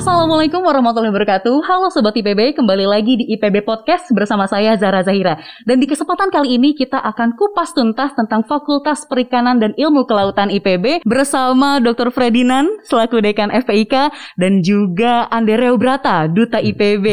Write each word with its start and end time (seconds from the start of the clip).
Assalamualaikum 0.00 0.64
warahmatullahi 0.64 1.12
wabarakatuh. 1.12 1.60
Halo 1.60 1.92
Sobat 1.92 2.16
IPB, 2.16 2.56
kembali 2.56 2.88
lagi 2.88 3.20
di 3.20 3.36
IPB 3.36 3.68
Podcast 3.68 4.08
bersama 4.16 4.48
saya 4.48 4.72
Zara 4.80 5.04
Zahira. 5.04 5.36
Dan 5.68 5.76
di 5.76 5.84
kesempatan 5.84 6.32
kali 6.32 6.56
ini 6.56 6.72
kita 6.72 6.96
akan 7.04 7.36
kupas 7.36 7.76
tuntas 7.76 8.16
tentang 8.16 8.48
Fakultas 8.48 9.04
Perikanan 9.04 9.60
dan 9.60 9.76
Ilmu 9.76 10.08
Kelautan 10.08 10.48
IPB 10.48 11.04
bersama 11.04 11.84
Dr. 11.84 12.08
Fredinan 12.16 12.80
selaku 12.88 13.20
Dekan 13.20 13.52
FPIK 13.52 14.08
dan 14.40 14.64
juga 14.64 15.28
Andereo 15.28 15.76
Brata, 15.76 16.24
Duta 16.32 16.64
IPB. 16.64 17.06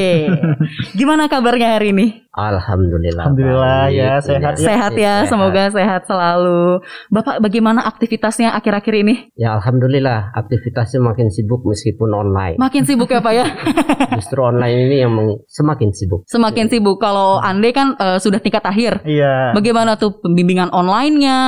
Gimana 0.95 1.27
kabarnya 1.27 1.75
hari 1.75 1.91
ini? 1.91 2.26
Alhamdulillah. 2.37 3.25
Alhamdulillah 3.25 3.89
baik. 3.89 3.97
ya, 3.97 4.11
sehat 4.21 4.53
ya. 4.53 4.61
Sehat 4.61 4.93
ya, 4.93 5.13
semoga 5.25 5.63
sehat 5.67 6.05
selalu. 6.05 6.85
Bapak 7.09 7.41
bagaimana 7.41 7.81
aktivitasnya 7.83 8.53
akhir-akhir 8.53 8.93
ini? 8.93 9.33
Ya 9.33 9.57
alhamdulillah 9.57 10.37
aktivitasnya 10.37 11.01
makin 11.01 11.27
sibuk 11.27 11.65
meskipun 11.65 12.13
online. 12.13 12.61
Makin 12.61 12.85
sibuk 12.85 13.09
ya 13.09 13.19
Pak 13.19 13.33
ya? 13.33 13.45
Justru 14.21 14.37
online 14.39 14.85
ini 14.85 15.01
yang 15.01 15.17
semakin 15.49 15.89
sibuk. 15.89 16.29
Semakin 16.29 16.69
sibuk. 16.69 17.01
Kalau 17.01 17.41
Ande 17.41 17.73
kan 17.73 17.97
eh, 17.97 18.21
sudah 18.21 18.37
tingkat 18.37 18.61
akhir. 18.61 19.01
Iya, 19.01 19.57
Bagaimana 19.57 19.97
tuh 19.97 20.21
pembimbingan 20.21 20.69
online-nya, 20.69 21.39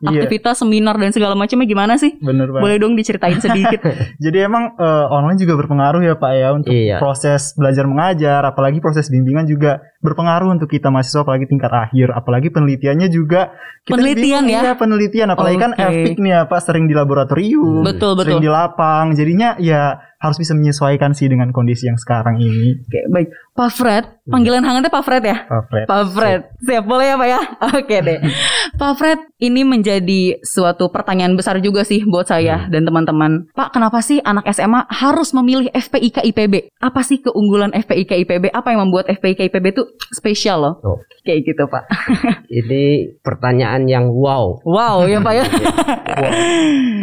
Iya. 0.00 0.08
aktivitas 0.24 0.64
seminar 0.64 0.96
dan 0.96 1.12
segala 1.12 1.36
macamnya 1.36 1.68
gimana 1.68 2.00
sih? 2.00 2.16
bener 2.18 2.48
banget. 2.48 2.62
Boleh 2.64 2.76
dong 2.78 2.94
diceritain 2.94 3.36
sedikit. 3.36 3.84
Jadi 4.24 4.38
emang 4.40 4.72
eh, 4.74 5.06
online 5.10 5.36
juga 5.36 5.60
berpengaruh 5.60 6.00
ya 6.00 6.14
Pak 6.16 6.32
ya 6.32 6.48
untuk 6.54 6.72
Iya. 6.72 6.96
proses 6.96 7.52
belajar 7.52 7.84
mengajar, 7.84 8.40
apalagi 8.46 8.78
proses 8.78 9.10
bimbingan 9.10 9.44
juga 9.44 9.82
berpengaruh 9.98 10.37
untuk 10.46 10.70
kita 10.70 10.92
mahasiswa 10.94 11.26
apalagi 11.26 11.50
tingkat 11.50 11.72
akhir, 11.74 12.14
apalagi 12.14 12.54
penelitiannya 12.54 13.08
juga 13.10 13.50
kita 13.82 13.98
Penelitian 13.98 14.44
bingung, 14.46 14.54
ya? 14.54 14.60
Iya, 14.62 14.72
penelitian 14.78 15.28
apalagi 15.34 15.56
kan 15.58 15.72
Oke. 15.74 15.82
epic 15.82 16.16
nih 16.22 16.32
ya 16.36 16.40
Pak 16.46 16.60
sering 16.62 16.84
di 16.86 16.94
laboratorium, 16.94 17.82
Betul, 17.82 18.14
sering 18.22 18.38
betul. 18.38 18.46
di 18.46 18.50
lapang. 18.50 19.06
Jadinya 19.18 19.58
ya 19.58 19.98
harus 20.18 20.38
bisa 20.38 20.50
menyesuaikan 20.58 21.14
sih 21.14 21.30
dengan 21.30 21.54
kondisi 21.54 21.86
yang 21.86 21.94
sekarang 21.94 22.42
ini. 22.42 22.74
Oke, 22.82 23.00
baik. 23.06 23.28
Pak 23.54 23.70
Fred, 23.74 24.04
panggilan 24.26 24.62
hangatnya 24.62 24.90
Pak 24.90 25.02
Fred 25.06 25.22
ya? 25.22 25.46
Pak 25.46 25.62
Fred. 25.70 25.86
Pak 25.86 26.02
Fred, 26.14 26.40
siap 26.62 26.84
boleh 26.86 27.06
ya 27.10 27.16
Pak 27.18 27.28
ya? 27.30 27.40
Oke 27.78 27.96
deh. 28.02 28.18
Pak 28.82 28.92
Fred, 28.98 29.18
ini 29.38 29.62
menjadi 29.62 30.38
suatu 30.42 30.90
pertanyaan 30.90 31.38
besar 31.38 31.58
juga 31.62 31.82
sih 31.82 32.02
buat 32.06 32.26
saya 32.26 32.66
dan 32.70 32.86
teman-teman. 32.86 33.50
Pak, 33.54 33.74
kenapa 33.74 33.98
sih 34.02 34.18
anak 34.22 34.46
SMA 34.50 34.86
harus 34.90 35.30
memilih 35.34 35.70
FPIK 35.70 36.26
IPB? 36.34 36.54
Apa 36.82 37.02
sih 37.06 37.22
keunggulan 37.22 37.74
FPIK 37.74 38.26
IPB? 38.26 38.50
Apa 38.50 38.74
yang 38.74 38.90
membuat 38.90 39.10
FPIK 39.10 39.50
IPB 39.50 39.74
itu 39.74 39.82
spesial 40.10 40.58
loh? 40.62 40.74
Oh. 40.82 40.98
Kayak 41.26 41.50
gitu 41.50 41.62
Pak. 41.66 41.84
Ini 42.62 43.14
pertanyaan 43.20 43.84
yang 43.90 44.08
wow, 44.10 44.64
Wow 44.64 45.04
ya 45.06 45.18
Pak 45.18 45.34
ya. 45.34 45.44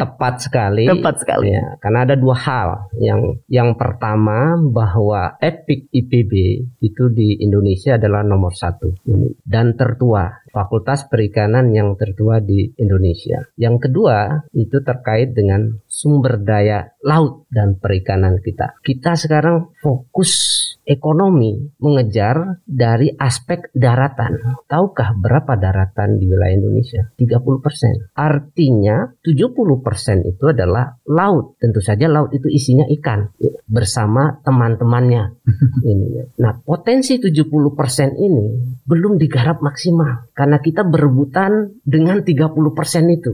tepat 0.02 0.40
sekali. 0.40 0.88
Tepat 0.88 1.16
sekali. 1.22 1.52
Ya, 1.52 1.78
karena 1.84 2.08
ada 2.08 2.16
dua 2.18 2.36
hal. 2.36 2.90
Yang 3.06 3.46
yang 3.46 3.78
pertama 3.78 4.58
bahwa 4.58 5.38
Epic 5.38 5.94
IPB 5.94 6.34
itu 6.82 7.04
di 7.14 7.38
Indonesia 7.38 8.02
adalah 8.02 8.26
nomor 8.26 8.50
satu 8.58 8.90
dan 9.46 9.78
tertua. 9.78 10.26
Fakultas 10.56 11.12
Perikanan 11.12 11.76
yang 11.76 12.00
tertua 12.00 12.40
di 12.40 12.72
Indonesia. 12.80 13.44
Yang 13.60 13.92
kedua 13.92 14.48
itu 14.56 14.80
terkait 14.80 15.36
dengan 15.36 15.84
sumber 15.84 16.40
daya 16.40 16.96
laut 17.04 17.44
dan 17.52 17.76
perikanan 17.76 18.40
kita. 18.40 18.80
Kita 18.80 19.20
sekarang 19.20 19.76
fokus 19.84 20.64
ekonomi 20.86 21.76
mengejar 21.82 22.62
dari 22.64 23.10
aspek 23.18 23.74
daratan. 23.74 24.64
Tahukah 24.70 25.18
berapa 25.18 25.58
daratan 25.58 26.22
di 26.22 26.30
wilayah 26.30 26.56
Indonesia? 26.56 27.02
30%. 27.18 28.14
Artinya 28.16 29.10
70% 29.26 30.30
itu 30.30 30.46
adalah 30.46 30.96
laut. 31.10 31.58
Tentu 31.58 31.82
saja 31.82 32.06
laut 32.06 32.32
itu 32.32 32.48
isinya 32.48 32.86
ikan 33.02 33.34
ya, 33.42 33.52
bersama 33.66 34.40
teman-temannya. 34.46 35.42
Ini. 35.92 36.38
Nah, 36.40 36.62
potensi 36.62 37.18
70% 37.18 38.22
ini 38.22 38.46
belum 38.86 39.18
digarap 39.18 39.66
maksimal 39.66 40.30
karena 40.46 40.62
kita 40.62 40.86
berebutan 40.86 41.74
dengan 41.82 42.22
30% 42.22 42.30
itu. 43.10 43.34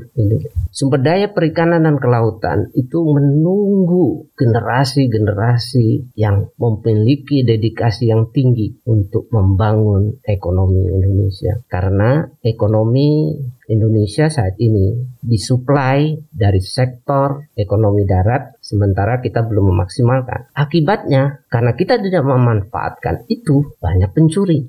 Sumber 0.72 1.04
daya 1.04 1.28
perikanan 1.36 1.84
dan 1.84 2.00
kelautan 2.00 2.72
itu 2.72 3.04
menunggu 3.04 4.32
generasi-generasi 4.40 6.16
yang 6.16 6.48
memiliki 6.56 7.44
dedikasi 7.44 8.16
yang 8.16 8.32
tinggi 8.32 8.80
untuk 8.88 9.28
membangun 9.28 10.24
ekonomi 10.24 10.88
Indonesia. 10.88 11.60
Karena 11.68 12.24
ekonomi 12.48 13.36
Indonesia 13.72 14.28
saat 14.28 14.60
ini 14.60 14.92
disuplai 15.24 16.20
dari 16.28 16.60
sektor 16.60 17.48
ekonomi 17.56 18.04
darat 18.04 18.60
sementara 18.60 19.24
kita 19.24 19.48
belum 19.48 19.72
memaksimalkan. 19.72 20.52
Akibatnya 20.52 21.48
karena 21.48 21.72
kita 21.80 22.04
tidak 22.04 22.28
memanfaatkan 22.28 23.24
itu 23.32 23.72
banyak 23.80 24.12
pencuri 24.12 24.68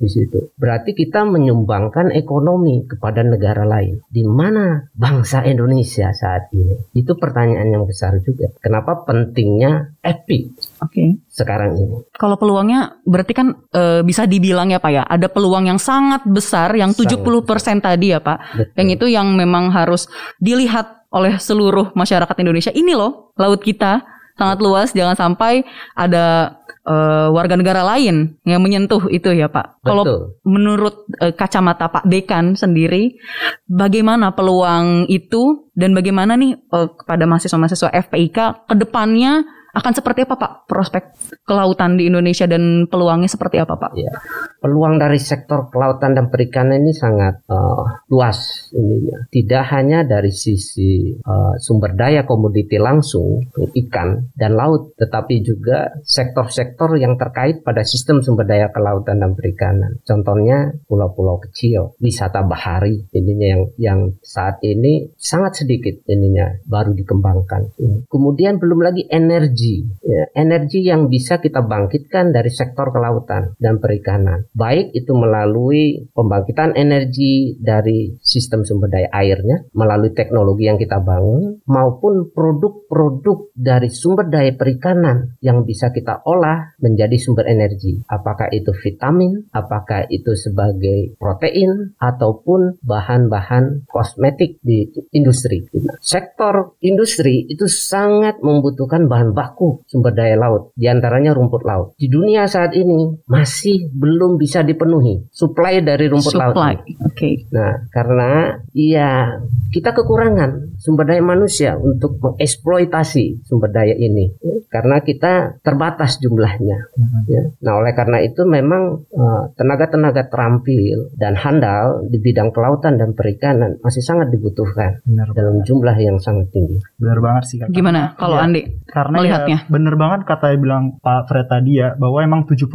di 0.00 0.08
situ. 0.08 0.56
Berarti 0.56 0.96
kita 0.96 1.28
menyumbangkan 1.28 2.16
ekonomi 2.16 2.88
kepada 2.88 3.20
negara 3.20 3.68
lain. 3.68 4.00
Di 4.08 4.24
mana 4.24 4.88
bangsa 4.96 5.44
Indonesia 5.44 6.08
saat 6.16 6.48
ini? 6.56 6.96
Itu 6.96 7.20
pertanyaan 7.20 7.68
yang 7.68 7.84
besar 7.84 8.16
juga. 8.24 8.48
Kenapa 8.64 9.04
pentingnya 9.04 10.00
epic 10.00 10.56
Oke. 10.80 11.20
sekarang 11.28 11.76
ini? 11.76 11.96
Kalau 12.16 12.40
peluangnya 12.40 13.00
berarti 13.04 13.32
kan 13.36 13.52
eh, 13.72 14.00
bisa 14.00 14.24
dibilang 14.24 14.72
ya 14.72 14.80
Pak 14.80 14.92
ya, 14.92 15.02
ada 15.04 15.28
peluang 15.28 15.68
yang 15.68 15.80
sangat 15.80 16.24
besar 16.24 16.72
yang 16.72 16.96
Sangat 16.96 17.20
70% 17.20 17.84
tadi 17.84 18.06
ya 18.12 18.20
Pak. 18.20 18.38
Betul. 18.56 18.76
Yang 18.80 18.88
itu 18.96 19.06
yang 19.12 19.26
memang 19.36 19.68
harus 19.70 20.08
dilihat 20.40 21.00
oleh 21.10 21.36
seluruh 21.36 21.92
masyarakat 21.92 22.36
Indonesia. 22.40 22.72
Ini 22.72 22.94
loh 22.94 23.34
laut 23.36 23.60
kita 23.60 24.02
sangat 24.40 24.58
luas, 24.64 24.88
jangan 24.96 25.18
sampai 25.20 25.60
ada 25.92 26.56
eh, 26.88 27.28
warga 27.28 27.60
negara 27.60 27.84
lain 27.84 28.40
yang 28.48 28.64
menyentuh 28.64 29.12
itu 29.12 29.36
ya 29.36 29.52
Pak. 29.52 29.84
Kalau 29.84 30.32
menurut 30.48 31.04
eh, 31.20 31.36
kacamata 31.36 31.92
Pak 31.92 32.08
Dekan 32.08 32.56
sendiri, 32.56 33.20
bagaimana 33.68 34.32
peluang 34.32 35.04
itu 35.12 35.68
dan 35.76 35.92
bagaimana 35.92 36.40
nih 36.40 36.56
eh, 36.56 36.88
kepada 36.88 37.28
mahasiswa-mahasiswa 37.28 37.92
FPIK 38.08 38.38
ke 38.70 38.74
depannya 38.80 39.44
akan 39.70 39.92
seperti 39.94 40.26
apa 40.26 40.34
Pak 40.34 40.52
prospek 40.66 41.04
kelautan 41.46 41.94
di 41.94 42.10
Indonesia 42.10 42.46
dan 42.50 42.90
peluangnya 42.90 43.30
seperti 43.30 43.62
apa 43.62 43.78
Pak? 43.78 43.92
Ya, 43.94 44.10
peluang 44.58 44.98
dari 44.98 45.22
sektor 45.22 45.70
kelautan 45.70 46.18
dan 46.18 46.26
perikanan 46.26 46.82
ini 46.82 46.94
sangat 46.94 47.46
eh, 47.46 47.84
luas 48.10 48.70
ininya. 48.74 49.30
Tidak 49.30 49.64
hanya 49.70 50.02
dari 50.02 50.34
sisi 50.34 51.14
eh, 51.14 51.54
sumber 51.62 51.94
daya 51.94 52.26
komoditi 52.26 52.80
langsung 52.82 53.46
ikan 53.54 54.34
dan 54.34 54.58
laut, 54.58 54.98
tetapi 54.98 55.42
juga 55.46 55.94
sektor-sektor 56.02 56.98
yang 56.98 57.14
terkait 57.14 57.62
pada 57.62 57.86
sistem 57.86 58.24
sumber 58.24 58.48
daya 58.48 58.74
kelautan 58.74 59.22
dan 59.22 59.38
perikanan. 59.38 60.02
Contohnya 60.02 60.74
pulau-pulau 60.90 61.38
kecil, 61.46 61.94
wisata 62.02 62.42
bahari 62.42 63.06
ininya 63.14 63.46
yang 63.46 63.62
yang 63.78 64.00
saat 64.24 64.58
ini 64.66 65.14
sangat 65.14 65.62
sedikit 65.62 66.02
ininya 66.10 66.58
baru 66.66 66.96
dikembangkan. 66.96 67.78
Kemudian 68.10 68.58
belum 68.58 68.80
lagi 68.82 69.06
energi 69.10 69.59
ya, 70.00 70.24
energi 70.36 70.86
yang 70.86 71.10
bisa 71.10 71.42
kita 71.42 71.64
bangkitkan 71.64 72.32
dari 72.32 72.48
sektor 72.48 72.94
kelautan 72.94 73.52
dan 73.60 73.82
perikanan. 73.82 74.48
Baik 74.56 74.94
itu 74.96 75.12
melalui 75.12 76.08
pembangkitan 76.14 76.78
energi 76.78 77.56
dari 77.58 78.16
sistem 78.20 78.62
sumber 78.64 78.88
daya 78.88 79.10
airnya, 79.12 79.66
melalui 79.76 80.12
teknologi 80.16 80.68
yang 80.68 80.78
kita 80.80 81.02
bangun, 81.02 81.60
maupun 81.66 82.30
produk-produk 82.30 83.52
dari 83.56 83.88
sumber 83.90 84.28
daya 84.30 84.54
perikanan 84.54 85.36
yang 85.44 85.64
bisa 85.66 85.90
kita 85.90 86.22
olah 86.24 86.74
menjadi 86.80 87.16
sumber 87.20 87.48
energi. 87.48 88.00
Apakah 88.06 88.48
itu 88.52 88.72
vitamin, 88.76 89.50
apakah 89.52 90.06
itu 90.08 90.32
sebagai 90.36 91.14
protein, 91.20 91.94
ataupun 92.00 92.80
bahan-bahan 92.84 93.84
kosmetik 93.88 94.58
di 94.60 94.88
industri. 95.12 95.66
Sektor 96.00 96.76
industri 96.80 97.46
itu 97.48 97.66
sangat 97.66 98.40
membutuhkan 98.40 99.06
bahan 99.06 99.32
baku 99.50 99.82
sumber 99.90 100.14
daya 100.14 100.38
laut, 100.38 100.70
di 100.78 100.86
antaranya 100.86 101.34
rumput 101.34 101.66
laut. 101.66 101.98
Di 101.98 102.06
dunia 102.06 102.46
saat 102.46 102.70
ini 102.78 103.18
masih 103.26 103.90
belum 103.90 104.38
bisa 104.38 104.62
dipenuhi 104.62 105.26
supply 105.34 105.82
dari 105.82 106.06
rumput 106.06 106.34
laut. 106.38 106.54
Supply. 106.54 106.74
ini. 106.86 106.94
Oke. 107.02 107.30
Nah, 107.50 107.72
karena 107.90 108.30
ya 108.70 109.34
kita 109.74 109.90
kekurangan 109.90 110.78
sumber 110.78 111.06
daya 111.06 111.22
manusia 111.22 111.74
untuk 111.74 112.18
mengeksploitasi 112.22 113.42
sumber 113.46 113.70
daya 113.70 113.94
ini, 113.94 114.30
ya. 114.38 114.54
karena 114.70 115.02
kita 115.02 115.58
terbatas 115.62 116.22
jumlahnya. 116.22 116.78
Ya. 117.26 117.42
Nah, 117.62 117.82
oleh 117.82 117.92
karena 117.94 118.22
itu 118.22 118.46
memang 118.46 119.02
eh, 119.10 119.42
tenaga-tenaga 119.54 120.30
terampil 120.30 121.10
dan 121.18 121.34
handal 121.34 122.06
di 122.06 122.18
bidang 122.18 122.54
kelautan 122.54 122.98
dan 122.98 123.14
perikanan 123.14 123.78
masih 123.80 124.02
sangat 124.02 124.30
dibutuhkan 124.30 125.00
Benar 125.06 125.32
dalam 125.34 125.62
jumlah 125.62 125.96
yang 125.98 126.18
sangat 126.18 126.50
tinggi. 126.52 126.78
benar 126.98 127.18
banget 127.18 127.42
sih 127.46 127.56
Kak. 127.58 127.68
Gimana 127.72 128.14
kalau 128.18 128.36
Iya. 128.36 128.46
Andi? 128.46 128.62
Karena 128.84 129.16
melihatnya? 129.20 129.39
Ya 129.46 129.58
bener 129.70 129.94
banget 129.96 130.28
kata 130.28 130.52
yang 130.52 130.60
bilang 130.60 130.84
Pak 131.00 131.30
Fred 131.30 131.46
tadi 131.46 131.80
ya 131.80 131.94
bahwa 131.96 132.18
emang 132.20 132.40
70% 132.44 132.66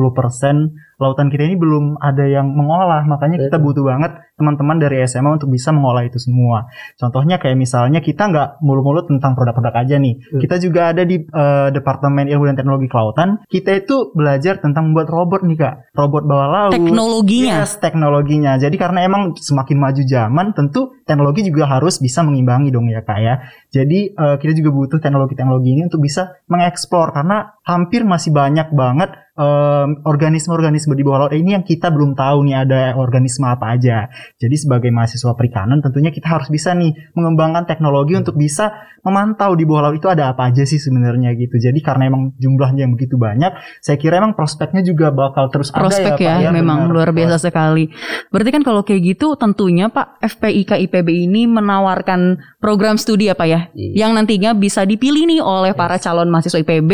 lautan 0.95 1.27
kita 1.27 1.43
ini 1.43 1.59
belum 1.59 1.99
ada 1.99 2.23
yang 2.23 2.47
mengolah. 2.55 3.03
Makanya 3.03 3.37
kita 3.49 3.57
butuh 3.59 3.83
banget 3.83 4.15
teman-teman 4.35 4.75
dari 4.75 4.99
SMA 5.07 5.39
untuk 5.39 5.47
bisa 5.47 5.71
mengolah 5.71 6.03
itu 6.03 6.19
semua. 6.19 6.67
Contohnya 6.99 7.39
kayak 7.39 7.55
misalnya 7.55 8.03
kita 8.03 8.27
nggak 8.27 8.47
mulu-mulu 8.59 9.07
tentang 9.07 9.31
produk-produk 9.31 9.71
aja 9.79 9.95
nih. 9.95 10.19
Hmm. 10.19 10.39
Kita 10.43 10.55
juga 10.59 10.91
ada 10.91 11.07
di 11.07 11.23
eh, 11.23 11.67
Departemen 11.71 12.27
Ilmu 12.27 12.43
dan 12.51 12.55
Teknologi 12.59 12.87
Kelautan. 12.91 13.39
Kita 13.47 13.71
itu 13.71 14.11
belajar 14.11 14.59
tentang 14.59 14.91
membuat 14.91 15.07
robot 15.07 15.41
nih 15.47 15.57
kak. 15.57 15.75
Robot 15.95 16.23
bawah 16.27 16.47
laut. 16.51 16.73
Teknologinya. 16.75 17.63
Yes, 17.63 17.79
teknologinya. 17.79 18.59
Jadi 18.59 18.75
karena 18.75 19.07
emang 19.07 19.39
semakin 19.39 19.77
maju 19.79 20.03
zaman, 20.03 20.45
tentu 20.51 20.99
teknologi 21.07 21.47
juga 21.47 21.71
harus 21.71 22.03
bisa 22.03 22.19
mengimbangi 22.19 22.75
dong 22.75 22.91
ya 22.91 23.07
kak 23.07 23.19
ya. 23.23 23.35
Jadi 23.71 24.11
eh, 24.11 24.35
kita 24.35 24.51
juga 24.51 24.69
butuh 24.75 24.99
teknologi-teknologi 24.99 25.69
ini 25.71 25.87
untuk 25.87 26.03
bisa 26.03 26.43
mengeksplor 26.51 27.15
karena 27.15 27.55
hampir 27.63 28.03
masih 28.03 28.35
banyak 28.35 28.69
banget 28.75 29.15
em, 29.35 30.01
organisme-organisme 30.07 30.95
di 30.95 31.03
bawah 31.03 31.27
laut 31.27 31.35
ini 31.35 31.55
yang 31.55 31.65
kita 31.67 31.91
belum 31.91 32.15
tahu 32.15 32.47
nih 32.47 32.55
ada 32.65 32.79
organisme 32.95 33.45
apa 33.45 33.75
aja. 33.75 34.07
Jadi 34.35 34.55
sebagai 34.55 34.89
mahasiswa 34.91 35.31
perikanan 35.33 35.79
tentunya 35.79 36.09
kita 36.09 36.27
harus 36.27 36.47
bisa 36.49 36.73
nih 36.73 36.93
mengembangkan 37.15 37.63
teknologi 37.69 38.17
untuk 38.17 38.35
bisa 38.35 38.73
memantau 39.05 39.53
di 39.53 39.63
bawah 39.69 39.89
laut 39.89 40.01
itu 40.01 40.09
ada 40.09 40.33
apa 40.33 40.49
aja 40.49 40.65
sih 40.65 40.81
sebenarnya 40.81 41.37
gitu. 41.37 41.61
Jadi 41.61 41.77
karena 41.85 42.09
emang 42.09 42.33
jumlahnya 42.41 42.89
yang 42.89 42.93
begitu 42.97 43.21
banyak, 43.21 43.53
saya 43.77 44.01
kira 44.01 44.17
emang 44.17 44.33
prospeknya 44.33 44.81
juga 44.81 45.13
bakal 45.13 45.53
terus 45.53 45.69
Prospek 45.69 46.17
ada 46.17 46.21
ya, 46.21 46.35
ya, 46.41 46.49
Pak. 46.49 46.57
memang 46.57 46.79
benar. 46.89 46.93
luar 46.93 47.09
biasa 47.13 47.37
sekali. 47.37 47.93
Berarti 48.33 48.49
kan 48.49 48.63
kalau 48.65 48.81
kayak 48.81 49.01
gitu 49.15 49.37
tentunya 49.37 49.93
Pak 49.93 50.19
FPIK 50.25 50.81
IPB 50.89 51.29
ini 51.29 51.45
menawarkan 51.45 52.41
program 52.57 52.97
studi 52.97 53.29
apa 53.29 53.45
ya? 53.45 53.69
Iya. 53.77 54.05
Yang 54.05 54.11
nantinya 54.17 54.51
bisa 54.57 54.81
dipilih 54.83 55.29
nih 55.29 55.41
oleh 55.43 55.77
para 55.77 56.01
calon 56.01 56.27
mahasiswa 56.33 56.57
IPB. 56.65 56.91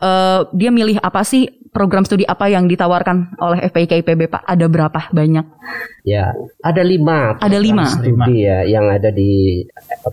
Eh, 0.00 0.40
dia 0.56 0.70
milih 0.72 0.96
apa 1.04 1.20
sih 1.28 1.63
program 1.74 2.06
studi 2.06 2.22
apa 2.22 2.46
yang 2.46 2.70
ditawarkan 2.70 3.34
oleh 3.42 3.58
FPIK 3.66 4.06
IPB 4.06 4.30
Pak? 4.30 4.46
Ada 4.46 4.70
berapa 4.70 5.10
banyak? 5.10 5.46
Ya, 6.06 6.30
ada 6.62 6.82
lima. 6.86 7.34
Ada 7.42 7.58
program 7.58 7.66
lima. 7.66 7.84
Studi 7.90 8.46
ya 8.46 8.62
yang 8.62 8.86
ada 8.86 9.10
di 9.10 9.64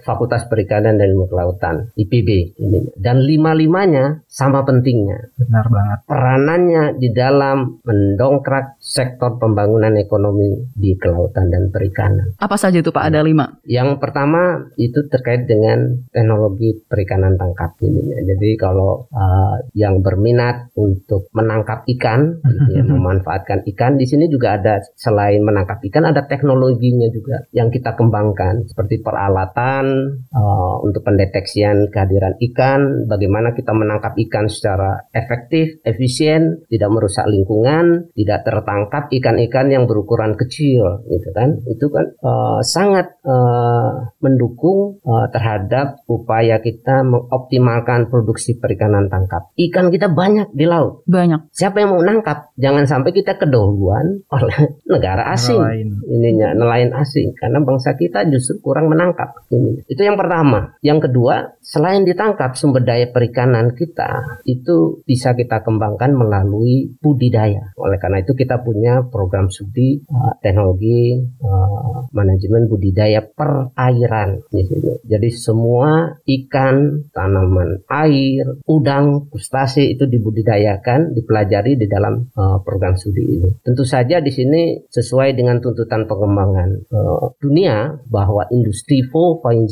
Fakultas 0.02 0.50
Perikanan 0.50 0.98
dan 0.98 1.14
Ilmu 1.14 1.30
Kelautan 1.30 1.94
IPB 1.94 2.58
ini. 2.58 2.90
Dan 2.98 3.22
lima-limanya 3.22 4.26
sama 4.26 4.66
pentingnya. 4.66 5.30
Benar 5.38 5.66
banget. 5.70 6.00
Peranannya 6.10 6.84
di 6.98 7.14
dalam 7.14 7.78
mendongkrak 7.86 8.81
sektor 8.92 9.40
pembangunan 9.40 9.96
ekonomi 9.96 10.68
di 10.76 11.00
kelautan 11.00 11.48
dan 11.48 11.72
perikanan. 11.72 12.36
Apa 12.36 12.60
saja 12.60 12.84
itu 12.84 12.92
Pak? 12.92 13.08
Ada 13.08 13.24
lima. 13.24 13.64
Yang 13.64 14.04
pertama 14.04 14.68
itu 14.76 15.08
terkait 15.08 15.48
dengan 15.48 16.04
teknologi 16.12 16.76
perikanan 16.84 17.40
tangkap 17.40 17.80
ini. 17.80 18.20
Jadi 18.28 18.60
kalau 18.60 19.08
uh, 19.08 19.56
yang 19.72 20.04
berminat 20.04 20.76
untuk 20.76 21.32
menangkap 21.32 21.88
ikan, 21.88 22.36
gitu 22.52 22.70
ya, 22.76 22.84
memanfaatkan 22.84 23.64
ikan, 23.72 23.96
di 23.96 24.04
sini 24.04 24.28
juga 24.28 24.60
ada 24.60 24.84
selain 25.00 25.40
menangkap 25.40 25.80
ikan 25.88 26.04
ada 26.04 26.28
teknologinya 26.28 27.08
juga 27.08 27.48
yang 27.56 27.72
kita 27.72 27.96
kembangkan 27.96 28.68
seperti 28.68 29.00
peralatan 29.00 30.20
uh, 30.36 30.76
untuk 30.84 31.08
pendeteksian 31.08 31.88
kehadiran 31.88 32.36
ikan, 32.52 33.08
bagaimana 33.08 33.56
kita 33.56 33.72
menangkap 33.72 34.18
ikan 34.28 34.52
secara 34.52 35.08
efektif, 35.16 35.80
efisien, 35.88 36.66
tidak 36.68 36.90
merusak 36.92 37.24
lingkungan, 37.30 38.12
tidak 38.18 38.44
tertangkap 38.44 38.81
ikan-ikan 38.90 39.68
yang 39.68 39.86
berukuran 39.86 40.40
kecil, 40.40 41.04
gitu 41.12 41.30
kan? 41.36 41.60
Itu 41.68 41.92
kan 41.92 42.16
uh, 42.24 42.64
sangat 42.64 43.20
uh, 43.28 44.16
mendukung 44.24 45.04
uh, 45.04 45.28
terhadap 45.30 46.00
upaya 46.08 46.64
kita 46.64 47.04
mengoptimalkan 47.04 48.08
produksi 48.08 48.56
perikanan 48.58 49.12
tangkap. 49.12 49.52
Ikan 49.60 49.92
kita 49.92 50.08
banyak 50.08 50.56
di 50.56 50.66
laut. 50.66 51.04
Banyak. 51.06 51.52
Siapa 51.52 51.84
yang 51.84 51.98
mau 51.98 52.04
nangkap? 52.06 52.56
Jangan 52.56 52.88
sampai 52.88 53.12
kita 53.12 53.36
kedahuluan 53.42 54.22
oleh 54.30 54.60
negara 54.94 55.34
asing 55.34 55.60
Lain. 55.60 55.90
ininya 56.06 56.54
nelayan 56.54 56.94
asing 56.94 57.34
karena 57.34 57.60
bangsa 57.64 57.98
kita 57.98 58.28
justru 58.30 58.62
kurang 58.62 58.92
menangkap 58.92 59.34
ini 59.50 59.82
itu 59.90 60.02
yang 60.02 60.16
pertama 60.16 60.78
yang 60.86 61.02
kedua 61.02 61.58
selain 61.60 62.06
ditangkap 62.06 62.54
sumber 62.54 62.86
daya 62.86 63.10
perikanan 63.10 63.74
kita 63.74 64.44
itu 64.46 65.02
bisa 65.04 65.34
kita 65.34 65.66
kembangkan 65.66 66.14
melalui 66.14 66.94
budidaya 67.02 67.74
oleh 67.76 67.98
karena 67.98 68.22
itu 68.22 68.38
kita 68.38 68.62
punya 68.72 69.04
program 69.12 69.52
studi 69.52 70.00
uh, 70.08 70.40
teknologi 70.40 71.20
uh, 71.44 72.08
manajemen 72.16 72.72
budidaya 72.72 73.20
perairan 73.28 74.40
di 74.48 74.64
sini. 74.64 75.04
jadi 75.04 75.30
semua 75.36 76.16
ikan 76.24 77.04
tanaman 77.12 77.84
air 77.92 78.48
udang 78.64 79.28
krustase 79.28 79.84
itu 79.84 80.08
dibudidayakan 80.08 81.12
dipelajari 81.12 81.76
di 81.76 81.92
dalam 81.92 82.32
uh, 82.32 82.64
program 82.64 82.96
studi 82.96 83.28
ini 83.28 83.50
tentu 83.68 83.84
saja 83.84 84.24
di 84.24 84.32
sini 84.32 84.88
sesuai 84.88 85.36
dengan 85.36 85.60
tuntutan 85.60 86.06
pengembangan 86.06 86.70
eh, 86.88 87.26
dunia 87.42 87.98
bahwa 88.08 88.46
industri 88.54 89.04
4.0 89.04 89.68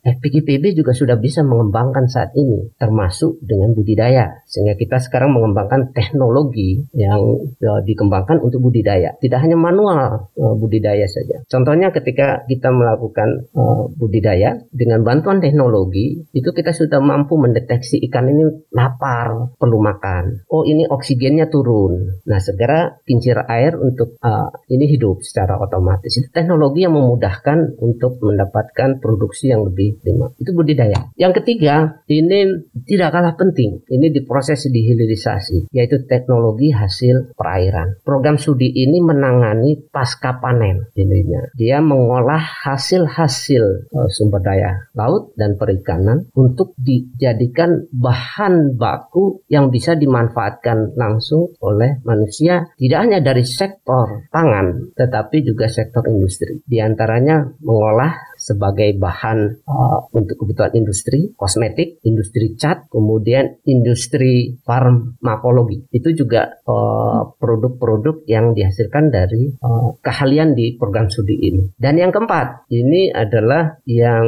FPKPB 0.00 0.64
juga 0.78 0.94
sudah 0.94 1.18
bisa 1.18 1.42
mengembangkan 1.42 2.06
saat 2.06 2.32
ini 2.38 2.72
termasuk 2.78 3.42
dengan 3.42 3.74
budidaya 3.74 4.46
sehingga 4.48 4.74
kita 4.80 4.96
sekarang 4.98 5.36
mengembangkan 5.36 5.92
teknologi 5.92 6.88
yang 6.96 7.20
eh, 7.60 7.80
dikembangkan 7.84 8.40
untuk 8.40 8.64
budidaya 8.64 9.14
tidak 9.20 9.44
hanya 9.44 9.60
manual 9.60 10.32
eh, 10.34 10.54
budidaya 10.56 11.04
saja 11.04 11.44
contohnya 11.46 11.92
ketika 11.92 12.42
kita 12.48 12.72
melakukan 12.72 13.46
eh, 13.52 13.82
budidaya 13.94 14.56
dengan 14.72 15.04
bantuan 15.04 15.44
teknologi 15.44 16.24
itu 16.32 16.50
kita 16.50 16.72
sudah 16.72 16.98
mampu 17.04 17.36
mendeteksi 17.36 18.00
ikan 18.08 18.32
ini 18.32 18.44
lapar 18.72 19.54
perlu 19.60 19.78
makan 19.78 20.48
oh 20.48 20.64
ini 20.64 20.88
oksigennya 20.88 21.52
turun 21.52 22.24
nah 22.24 22.40
segera 22.40 22.96
kincir 23.04 23.38
air 23.44 23.76
untuk 23.76 24.16
uh, 24.22 24.48
ini 24.72 24.84
hidup 24.88 25.20
secara 25.24 25.58
otomatis. 25.60 26.12
Itu 26.16 26.28
teknologi 26.32 26.84
yang 26.84 26.94
memudahkan 26.96 27.80
untuk 27.80 28.20
mendapatkan 28.22 29.02
produksi 29.02 29.52
yang 29.52 29.66
lebih 29.66 30.00
prima. 30.00 30.32
Itu 30.40 30.56
budidaya. 30.56 31.12
Yang 31.18 31.42
ketiga, 31.42 32.04
ini 32.08 32.64
tidak 32.88 33.12
kalah 33.12 33.34
penting. 33.36 33.82
Ini 33.88 34.08
diproses 34.08 34.37
di 34.46 34.86
hilirisasi, 34.86 35.72
yaitu 35.74 36.04
teknologi 36.06 36.70
hasil 36.70 37.34
perairan. 37.34 37.98
Program 38.04 38.38
studi 38.38 38.70
ini 38.70 39.02
menangani 39.02 39.78
pasca 39.90 40.38
panen. 40.38 40.90
Ininya. 40.94 41.50
Dia 41.54 41.82
mengolah 41.82 42.40
hasil-hasil 42.40 43.90
uh, 43.90 44.08
sumber 44.10 44.42
daya 44.42 44.90
laut 44.94 45.34
dan 45.34 45.58
perikanan 45.58 46.28
untuk 46.34 46.74
dijadikan 46.78 47.88
bahan 47.90 48.78
baku 48.78 49.42
yang 49.48 49.72
bisa 49.72 49.94
dimanfaatkan 49.94 50.94
langsung 50.94 51.54
oleh 51.62 52.00
manusia 52.04 52.68
tidak 52.76 52.98
hanya 53.04 53.18
dari 53.24 53.44
sektor 53.46 54.28
pangan 54.30 54.92
tetapi 54.94 55.42
juga 55.44 55.66
sektor 55.70 56.04
industri. 56.10 56.60
Di 56.64 56.82
antaranya 56.82 57.46
mengolah 57.62 58.27
sebagai 58.48 58.96
bahan 58.96 59.60
uh, 59.68 60.08
untuk 60.16 60.40
kebutuhan 60.40 60.72
industri, 60.72 61.36
kosmetik, 61.36 62.00
industri 62.08 62.56
cat, 62.56 62.88
kemudian 62.88 63.60
industri 63.68 64.56
farmakologi. 64.64 65.84
Itu 65.92 66.16
juga 66.16 66.48
uh, 66.64 67.36
produk-produk 67.36 68.24
yang 68.24 68.56
dihasilkan 68.56 69.12
dari 69.12 69.52
uh, 69.60 70.00
keahlian 70.00 70.56
di 70.56 70.80
program 70.80 71.12
studi 71.12 71.36
ini. 71.36 71.68
Dan 71.76 72.00
yang 72.00 72.14
keempat, 72.14 72.70
ini 72.72 73.12
adalah 73.12 73.76
yang 73.84 74.24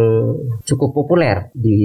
cukup 0.69 0.93
populer 0.93 1.49
di 1.55 1.81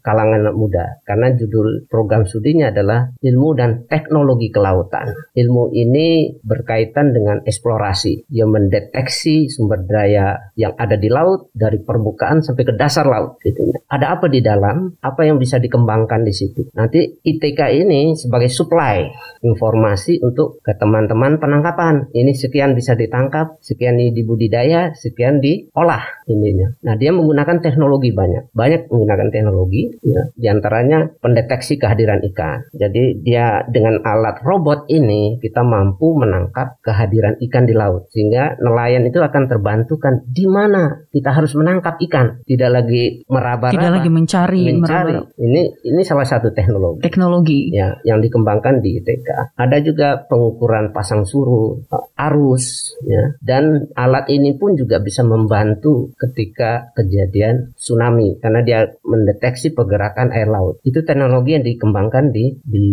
kalangan 0.00 0.48
anak 0.48 0.56
muda 0.56 0.84
karena 1.04 1.36
judul 1.36 1.84
program 1.86 2.24
studinya 2.24 2.72
adalah 2.72 3.12
ilmu 3.20 3.48
dan 3.54 3.84
teknologi 3.84 4.48
kelautan. 4.48 5.12
Ilmu 5.36 5.76
ini 5.76 6.38
berkaitan 6.40 7.12
dengan 7.12 7.44
eksplorasi. 7.44 8.26
Dia 8.32 8.48
mendeteksi 8.48 9.52
sumber 9.52 9.84
daya 9.84 10.52
yang 10.56 10.72
ada 10.80 10.96
di 10.96 11.12
laut 11.12 11.35
laut 11.36 11.52
dari 11.52 11.84
permukaan 11.84 12.40
sampai 12.40 12.64
ke 12.64 12.72
dasar 12.72 13.04
laut 13.04 13.36
gitu 13.44 13.68
ya. 13.68 13.76
Ada 13.92 14.16
apa 14.16 14.32
di 14.32 14.40
dalam? 14.40 14.96
Apa 15.04 15.28
yang 15.28 15.36
bisa 15.36 15.60
dikembangkan 15.60 16.24
di 16.24 16.32
situ? 16.32 16.72
Nanti 16.72 17.20
ITK 17.20 17.60
ini 17.76 18.16
sebagai 18.16 18.48
supply 18.48 19.04
informasi 19.44 20.24
untuk 20.24 20.64
ke 20.64 20.72
teman-teman 20.80 21.36
penangkapan. 21.36 22.08
Ini 22.16 22.32
sekian 22.32 22.72
bisa 22.72 22.96
ditangkap, 22.96 23.60
sekian 23.60 24.00
ini 24.00 24.16
dibudidaya, 24.16 24.96
sekian 24.96 25.44
diolah 25.44 26.24
ininya. 26.26 26.72
Nah, 26.88 26.96
dia 26.96 27.12
menggunakan 27.12 27.60
teknologi 27.60 28.10
banyak. 28.16 28.56
Banyak 28.56 28.88
menggunakan 28.88 29.28
teknologi 29.28 29.92
ya. 30.00 30.24
Di 30.32 30.46
antaranya 30.48 31.04
pendeteksi 31.20 31.76
kehadiran 31.76 32.24
ikan. 32.32 32.64
Jadi 32.72 33.20
dia 33.20 33.62
dengan 33.68 34.00
alat 34.02 34.40
robot 34.42 34.88
ini 34.88 35.36
kita 35.38 35.60
mampu 35.60 36.16
menangkap 36.16 36.80
kehadiran 36.80 37.36
ikan 37.50 37.68
di 37.68 37.74
laut 37.76 38.08
sehingga 38.14 38.56
nelayan 38.62 39.04
itu 39.06 39.20
akan 39.20 39.50
terbantukan 39.50 40.22
di 40.26 40.46
mana 40.46 41.06
kita 41.10 41.25
harus 41.32 41.52
menangkap 41.58 41.96
ikan. 42.06 42.42
Tidak 42.44 42.70
lagi 42.70 43.24
meraba-raba. 43.26 43.74
Tidak 43.74 43.92
lagi 43.92 44.10
mencari, 44.10 44.62
mencari. 44.70 45.14
meraba-raba. 45.16 45.42
ini 45.42 45.62
ini 45.82 46.02
salah 46.02 46.26
satu 46.26 46.52
teknologi. 46.52 47.02
Teknologi. 47.02 47.60
ya 47.72 47.98
yang 48.06 48.22
dikembangkan 48.22 48.78
di 48.84 49.00
ITK 49.00 49.56
ada 49.58 49.76
juga 49.80 50.22
pengukuran 50.28 50.92
pasang 50.92 51.24
surut 51.24 51.88
arus 52.16 52.96
ya. 53.04 53.34
Dan 53.40 53.90
alat 53.96 54.28
ini 54.28 54.54
pun 54.58 54.76
juga 54.76 55.00
bisa 55.00 55.22
membantu 55.24 56.12
ketika 56.16 56.92
kejadian 56.94 57.72
tsunami. 57.74 58.36
Karena 58.38 58.60
dia 58.62 58.80
mendeteksi 59.02 59.72
pergerakan 59.72 60.30
air 60.34 60.48
laut. 60.50 60.78
Itu 60.82 61.02
teknologi 61.02 61.56
yang 61.56 61.64
dikembangkan 61.64 62.34
di 62.34 62.52
di 62.62 62.88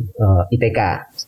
eh, 0.00 0.54
ITK 0.54 0.80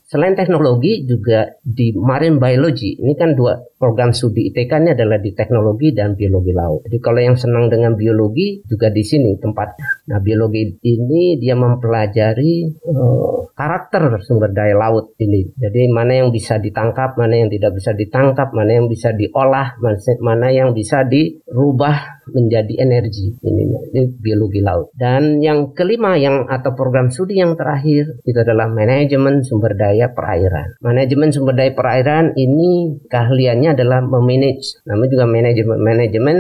selain 0.09 0.33
teknologi 0.33 1.05
juga 1.05 1.53
di 1.61 1.93
marine 1.93 2.41
biology 2.41 2.97
ini 2.97 3.13
kan 3.13 3.37
dua 3.37 3.61
program 3.77 4.17
studi 4.17 4.49
ITK 4.49 4.73
ini 4.81 4.91
adalah 4.97 5.21
di 5.21 5.37
teknologi 5.37 5.93
dan 5.93 6.17
biologi 6.17 6.57
laut. 6.57 6.89
Jadi 6.89 6.99
kalau 6.99 7.21
yang 7.21 7.37
senang 7.37 7.69
dengan 7.69 7.93
biologi 7.93 8.65
juga 8.65 8.89
di 8.89 9.05
sini 9.05 9.37
tempatnya 9.37 10.09
nah 10.09 10.19
biologi 10.25 10.81
ini 10.81 11.37
dia 11.37 11.53
mempelajari 11.55 12.55
eh, 12.73 13.39
karakter 13.53 14.25
sumber 14.25 14.57
daya 14.57 14.81
laut 14.81 15.13
ini. 15.21 15.45
Jadi 15.53 15.93
mana 15.93 16.25
yang 16.25 16.33
bisa 16.33 16.57
ditangkap 16.57 17.21
mana 17.21 17.45
yang 17.45 17.53
tidak 17.53 17.77
bisa 17.77 17.93
ditangkap 17.93 18.49
mana 18.57 18.81
yang 18.81 18.89
bisa 18.89 19.13
diolah 19.13 19.77
mana 20.25 20.49
yang 20.49 20.73
bisa 20.73 21.05
dirubah 21.05 22.25
menjadi 22.33 22.85
energi 22.85 23.37
ini 23.45 23.69
ini 23.93 24.03
biologi 24.17 24.61
laut. 24.65 24.93
Dan 24.95 25.43
yang 25.43 25.73
kelima 25.77 26.15
yang 26.17 26.47
atau 26.47 26.73
program 26.73 27.11
studi 27.11 27.41
yang 27.41 27.57
terakhir 27.59 28.21
itu 28.25 28.39
adalah 28.39 28.71
manajemen 28.71 29.43
sumber 29.43 29.75
daya 29.75 29.98
perairan. 30.07 30.79
Manajemen 30.79 31.35
sumber 31.35 31.59
daya 31.59 31.75
perairan 31.75 32.39
ini 32.39 33.03
keahliannya 33.11 33.75
adalah 33.75 33.99
memanage. 34.07 34.79
Namanya 34.87 35.11
juga 35.11 35.27
manajemen 35.27 35.79
manajemen 35.83 36.37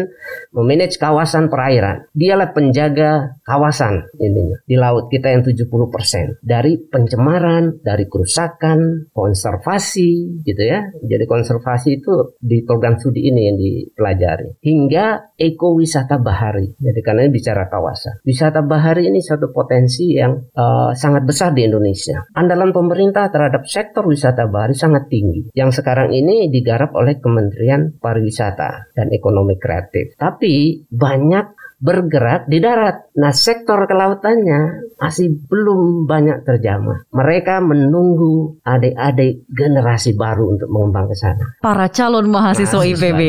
memanage 0.54 0.96
kawasan 1.02 1.50
perairan. 1.50 2.06
Dialah 2.14 2.54
penjaga 2.54 3.40
kawasan 3.42 4.06
ininya 4.22 4.62
di 4.68 4.76
laut 4.78 5.10
kita 5.10 5.34
yang 5.34 5.42
70% 5.42 6.44
dari 6.44 6.78
pencemaran 6.78 7.80
dari 7.80 8.04
kerusakan 8.06 9.10
konservasi 9.10 10.44
gitu 10.44 10.62
ya. 10.62 10.86
Jadi 11.02 11.24
konservasi 11.24 11.98
itu 11.98 12.36
di 12.38 12.62
program 12.62 13.00
studi 13.00 13.26
ini 13.26 13.40
yang 13.48 13.56
dipelajari. 13.56 14.60
Hingga 14.60 15.34
ekowisata 15.40 16.20
bahari. 16.20 16.76
Jadi 16.76 17.00
karena 17.00 17.24
ini 17.24 17.32
bicara 17.32 17.64
kawasan. 17.72 18.20
Wisata 18.28 18.60
bahari 18.60 19.08
ini 19.08 19.24
satu 19.24 19.48
potensi 19.48 20.12
yang 20.12 20.36
eh, 20.36 20.90
sangat 20.92 21.24
besar 21.24 21.56
di 21.56 21.64
Indonesia. 21.64 22.28
Andalan 22.36 22.76
pemerintah 22.76 23.32
terhadap 23.32 23.47
sektor 23.64 24.04
wisata 24.04 24.48
bahari 24.48 24.76
sangat 24.76 25.08
tinggi 25.08 25.52
yang 25.56 25.72
sekarang 25.72 26.12
ini 26.12 26.48
digarap 26.52 26.94
oleh 26.96 27.18
Kementerian 27.20 27.96
Pariwisata 27.96 28.92
dan 28.92 29.08
Ekonomi 29.10 29.56
Kreatif 29.56 30.14
tapi 30.16 30.84
banyak 30.88 31.58
bergerak 31.78 32.50
di 32.50 32.58
darat. 32.58 33.14
Nah, 33.14 33.30
sektor 33.30 33.86
kelautannya 33.86 34.90
masih 34.98 35.30
belum 35.46 36.10
banyak 36.10 36.42
terjamah. 36.42 37.06
Mereka 37.14 37.62
menunggu 37.62 38.58
adik-adik 38.66 39.46
generasi 39.46 40.18
baru 40.18 40.58
untuk 40.58 40.68
mengembang 40.74 41.06
ke 41.06 41.16
sana. 41.16 41.54
Para 41.62 41.86
calon 41.88 42.26
mahasiswa 42.28 42.82
Mahasiswa 42.82 42.82
IPB 42.98 43.22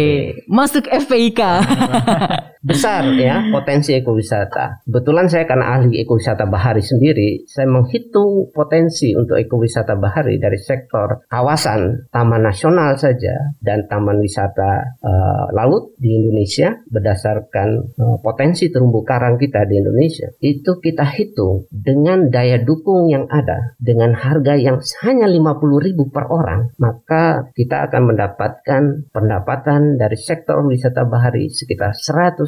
masuk 0.50 0.86
FPIK. 0.90 1.42
Besar 2.60 3.16
ya 3.16 3.48
potensi 3.56 3.96
ekowisata. 3.96 4.84
Kebetulan 4.84 5.32
saya 5.32 5.48
karena 5.48 5.80
ahli 5.80 5.96
ekowisata 6.04 6.44
bahari 6.44 6.84
sendiri, 6.84 7.48
saya 7.48 7.72
menghitung 7.72 8.52
potensi 8.52 9.16
untuk 9.16 9.40
ekowisata 9.40 9.96
bahari 9.96 10.36
dari 10.44 10.60
sektor 10.60 11.24
kawasan 11.32 12.12
taman 12.12 12.44
nasional 12.44 13.00
saja 13.00 13.56
dan 13.64 13.88
taman 13.88 14.20
wisata 14.20 15.00
eh, 15.00 15.46
laut 15.56 15.96
di 16.04 16.20
Indonesia 16.20 16.76
berdasarkan 16.92 17.96
eh, 17.96 18.18
potensi 18.20 18.68
terumbu 18.68 19.08
karang 19.08 19.40
kita 19.40 19.64
di 19.64 19.80
Indonesia. 19.80 20.28
Itu 20.44 20.84
kita 20.84 21.08
hitung 21.16 21.64
dengan 21.72 22.28
daya 22.28 22.60
dukung 22.60 23.08
yang 23.08 23.24
ada 23.32 23.80
dengan 23.80 24.12
harga 24.12 24.60
yang 24.60 24.84
hanya 25.08 25.32
50.000 25.32 25.96
per 26.12 26.28
orang, 26.28 26.76
maka 26.76 27.48
kita 27.56 27.88
akan 27.88 28.12
mendapatkan 28.12 28.84
pendapatan 29.16 29.96
dari 29.96 30.20
sektor 30.20 30.60
wisata 30.68 31.08
bahari 31.08 31.48
sekitar 31.48 31.96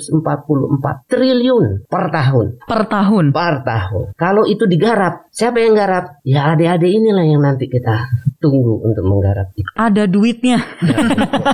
144 0.01 1.05
triliun 1.05 1.85
per 1.85 2.05
tahun. 2.09 2.45
per 2.65 2.81
tahun. 2.89 3.25
Per 3.29 3.55
tahun. 3.61 4.05
Kalau 4.17 4.43
itu 4.49 4.65
digarap, 4.65 5.29
siapa 5.29 5.61
yang 5.61 5.77
garap? 5.77 6.19
Ya 6.25 6.49
adik-adik 6.51 6.89
inilah 6.89 7.25
yang 7.25 7.45
nanti 7.45 7.69
kita 7.69 8.09
tunggu 8.41 8.81
untuk 8.81 9.05
menggarap 9.05 9.53
itu. 9.53 9.69
Ada 9.77 10.09
duitnya. 10.09 10.57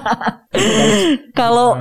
Kalau. 1.40 1.76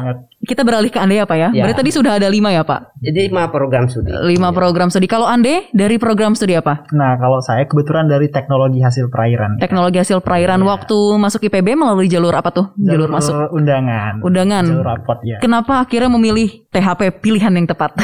Kita 0.47 0.63
beralih 0.63 0.89
ke 0.89 0.99
Ande 0.99 1.19
ya 1.19 1.27
Pak 1.27 1.37
ya. 1.37 1.49
Ya. 1.51 1.63
Berarti 1.67 1.83
tadi 1.83 1.91
sudah 1.91 2.13
ada 2.17 2.29
lima 2.31 2.55
ya 2.55 2.63
Pak. 2.63 2.99
Jadi 3.03 3.29
lima 3.29 3.51
program 3.51 3.91
studi. 3.91 4.11
Lima 4.15 4.51
program 4.51 4.89
studi. 4.89 5.07
Kalau 5.07 5.27
Ande 5.27 5.67
dari 5.75 5.99
program 5.99 6.33
studi 6.33 6.55
apa? 6.55 6.87
Nah, 6.95 7.19
kalau 7.19 7.43
saya 7.43 7.67
kebetulan 7.67 8.07
dari 8.07 8.31
teknologi 8.31 8.81
hasil 8.81 9.11
perairan. 9.11 9.59
Teknologi 9.59 9.99
hasil 9.99 10.23
perairan 10.23 10.63
Iya. 10.63 10.69
waktu 10.71 10.99
masuk 11.17 11.41
IPB 11.47 11.75
melalui 11.75 12.07
jalur 12.07 12.33
apa 12.33 12.51
tuh? 12.51 12.71
Jalur, 12.79 13.11
masuk. 13.11 13.35
undangan. 13.51 14.23
Undangan. 14.23 14.65
Jalur 14.65 14.87
rapot 14.87 15.19
ya. 15.23 15.39
Kenapa 15.39 15.83
akhirnya 15.83 16.11
memilih 16.11 16.66
THP 16.77 17.25
pilihan 17.25 17.57
yang 17.57 17.65
tepat? 17.65 17.97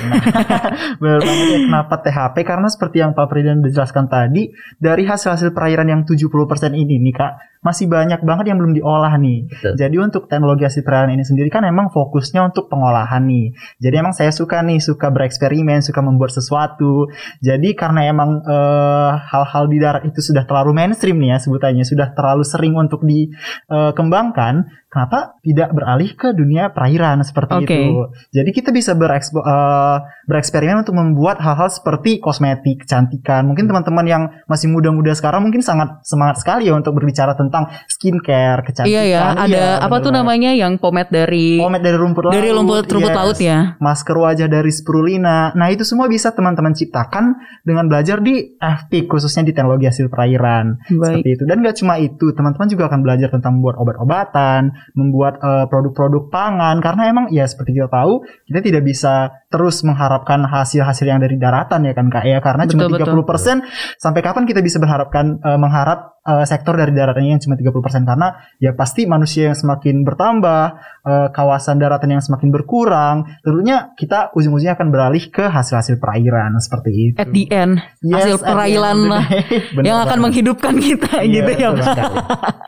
Benar 1.02 1.20
banget 1.20 1.46
ya 1.52 1.58
kenapa 1.68 1.94
THP 2.00 2.36
karena 2.40 2.68
seperti 2.72 3.04
yang 3.04 3.12
Pak 3.12 3.28
Presiden 3.28 3.60
dijelaskan 3.60 4.08
tadi 4.08 4.48
dari 4.80 5.04
hasil-hasil 5.04 5.52
perairan 5.52 5.92
yang 5.92 6.00
70% 6.08 6.32
ini 6.72 6.96
nih 6.96 7.12
Kak 7.12 7.32
masih 7.62 7.86
banyak 7.86 8.26
banget 8.26 8.50
yang 8.50 8.58
belum 8.58 8.74
diolah 8.74 9.14
nih. 9.22 9.46
Betul. 9.46 9.72
Jadi 9.78 9.96
untuk 10.02 10.26
teknologi 10.26 10.66
hasil 10.66 10.82
perairan 10.82 11.14
ini 11.14 11.22
sendiri 11.22 11.46
kan 11.46 11.62
emang 11.62 11.94
fokusnya 11.94 12.50
untuk 12.50 12.66
pengolahan 12.66 13.22
nih. 13.22 13.54
Jadi 13.78 13.94
emang 13.94 14.10
saya 14.10 14.34
suka 14.34 14.66
nih 14.66 14.82
suka 14.82 15.14
bereksperimen, 15.14 15.78
suka 15.78 16.02
membuat 16.02 16.34
sesuatu. 16.34 17.06
Jadi 17.38 17.78
karena 17.78 18.10
emang 18.10 18.42
eh, 18.42 19.10
hal-hal 19.30 19.70
di 19.70 19.78
darat 19.78 20.02
itu 20.10 20.18
sudah 20.18 20.42
terlalu 20.42 20.74
mainstream 20.74 21.22
nih 21.22 21.36
ya 21.36 21.38
sebutannya, 21.38 21.86
sudah 21.86 22.10
terlalu 22.18 22.42
sering 22.42 22.74
untuk 22.74 23.06
dikembangkan, 23.06 24.66
kenapa 24.92 25.40
tidak 25.40 25.72
beralih 25.72 26.12
ke 26.12 26.36
dunia 26.36 26.68
perairan 26.68 27.24
seperti 27.24 27.64
Oke. 27.64 27.72
itu? 27.72 28.12
Jadi 28.28 28.50
kita 28.52 28.68
bisa 28.70 28.92
berekspo, 28.92 29.40
eh, 29.40 29.98
bereksperimen 30.28 30.84
untuk 30.84 30.92
membuat 30.92 31.40
hal-hal 31.40 31.72
seperti 31.72 32.20
kosmetik, 32.20 32.84
kecantikan. 32.84 33.48
Mungkin 33.48 33.64
teman-teman 33.64 34.04
yang 34.04 34.22
masih 34.44 34.68
muda-muda 34.68 35.16
sekarang 35.16 35.48
mungkin 35.48 35.64
sangat 35.64 36.04
semangat 36.04 36.44
sekali 36.44 36.68
ya 36.68 36.76
untuk 36.76 36.92
berbicara 36.92 37.32
tentang 37.32 37.72
skincare, 37.88 38.60
kecantikan. 38.62 38.92
iya 38.92 39.02
ya, 39.08 39.22
ada 39.32 39.48
Iya, 39.48 39.68
apa 39.80 39.96
bener 39.96 40.04
tuh 40.04 40.12
namanya 40.12 40.50
yang 40.52 40.76
pomade 40.76 41.08
dari 41.08 41.56
Pomade 41.56 41.84
dari 41.84 41.96
rumput 41.96 42.22
laut. 42.28 42.34
dari 42.36 42.48
rumput 42.52 42.84
rumput 42.84 43.12
yes. 43.12 43.18
laut 43.18 43.38
ya. 43.40 43.58
Masker 43.80 44.16
wajah 44.18 44.48
dari 44.50 44.68
spirulina. 44.68 45.56
Nah, 45.56 45.68
itu 45.72 45.88
semua 45.88 46.04
bisa 46.06 46.34
teman-teman 46.36 46.76
ciptakan 46.76 47.32
dengan 47.62 47.88
belajar 47.88 48.20
di 48.20 48.58
FP 48.58 49.06
khususnya 49.06 49.46
di 49.46 49.52
teknologi 49.56 49.88
hasil 49.88 50.10
perairan. 50.10 50.76
Baik. 50.90 51.22
Seperti 51.22 51.28
itu. 51.32 51.42
Dan 51.46 51.56
gak 51.62 51.76
cuma 51.78 51.94
itu, 51.96 52.26
teman-teman 52.34 52.68
juga 52.68 52.90
akan 52.90 53.00
belajar 53.00 53.28
tentang 53.30 53.52
membuat 53.56 53.76
obat-obatan, 53.78 54.74
membuat 54.94 55.38
eh, 55.40 55.66
produk-produk 55.66 56.28
pangan. 56.28 56.78
Karena 56.78 57.02
emang 57.08 57.24
ya 57.30 57.44
seperti 57.44 57.76
kita 57.76 57.88
tahu, 57.88 58.24
kita 58.48 58.60
tidak 58.60 58.82
bisa 58.86 59.32
terus 59.52 59.84
mengharapkan 59.84 60.44
hasil-hasil 60.44 61.06
yang 61.06 61.20
dari 61.20 61.36
daratan 61.36 61.84
ya 61.86 61.92
kan 61.92 62.06
Kak 62.08 62.24
ya? 62.24 62.38
Karena 62.40 62.64
Betul, 62.64 62.92
cuma 62.92 63.22
30% 63.22 63.62
sampai 64.00 64.20
kapan 64.20 64.44
kita 64.48 64.60
bisa 64.60 64.80
berharapkan 64.80 65.38
eh, 65.42 65.58
mengharap 65.58 66.21
eh, 66.22 66.44
sektor 66.46 66.74
dari 66.74 66.90
daratan 66.90 67.26
yang 67.26 67.42
cuma 67.42 67.54
30% 67.54 67.74
karena 68.02 68.28
ya 68.56 68.72
pasti 68.72 69.04
manusia 69.04 69.50
yang 69.50 69.58
semakin 69.58 70.06
bertambah, 70.06 70.62
eh, 71.02 71.28
kawasan 71.30 71.76
daratan 71.76 72.14
yang 72.14 72.22
semakin 72.22 72.48
berkurang, 72.48 73.16
tentunya 73.42 73.90
kita 73.94 74.30
ujung-ujungnya 74.32 74.78
akan 74.78 74.88
beralih 74.88 75.24
ke 75.28 75.44
hasil-hasil 75.44 75.98
perairan 75.98 76.54
seperti 76.58 76.90
itu. 77.10 77.16
At 77.18 77.30
the 77.30 77.44
end 77.50 77.82
Yes, 78.00 78.22
hasil 78.22 78.36
perairan 78.40 78.98
lah 79.06 79.24
yang 79.86 79.98
akan 79.98 80.08
banget. 80.08 80.22
menghidupkan 80.22 80.74
kita 80.78 81.22
Iya, 81.22 81.42
gitu 81.42 81.52
ya 81.58 81.68
Pak. 81.74 81.96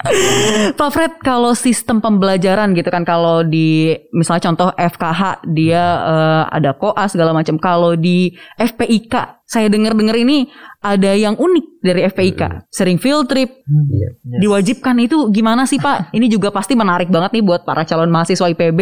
Pak 0.78 0.88
Fred 0.92 1.12
kalau 1.22 1.52
sistem 1.54 1.98
pembelajaran 1.98 2.76
gitu 2.76 2.90
kan 2.90 3.02
kalau 3.02 3.40
di 3.40 3.94
misalnya 4.12 4.52
contoh 4.52 4.68
FKH 4.74 5.22
dia 5.48 5.82
eh, 6.04 6.42
ada 6.50 6.76
koas 6.76 7.14
segala 7.14 7.32
macam 7.32 7.56
kalau 7.56 7.94
di 7.94 8.34
FPIK 8.58 9.43
saya 9.44 9.68
dengar-dengar 9.68 10.16
ini 10.16 10.48
ada 10.84 11.16
yang 11.16 11.36
unik 11.36 11.80
dari 11.80 12.00
FPIK 12.04 12.68
sering 12.68 12.96
field 13.00 13.28
trip 13.28 13.64
Iya. 13.64 14.12
Yes. 14.12 14.40
diwajibkan 14.44 14.96
itu 15.00 15.32
gimana 15.32 15.64
sih 15.64 15.80
Pak 15.80 16.04
ini 16.16 16.28
juga 16.28 16.52
pasti 16.52 16.76
menarik 16.76 17.08
banget 17.08 17.40
nih 17.40 17.44
buat 17.44 17.64
para 17.64 17.88
calon 17.88 18.12
mahasiswa 18.12 18.44
IPB, 18.52 18.80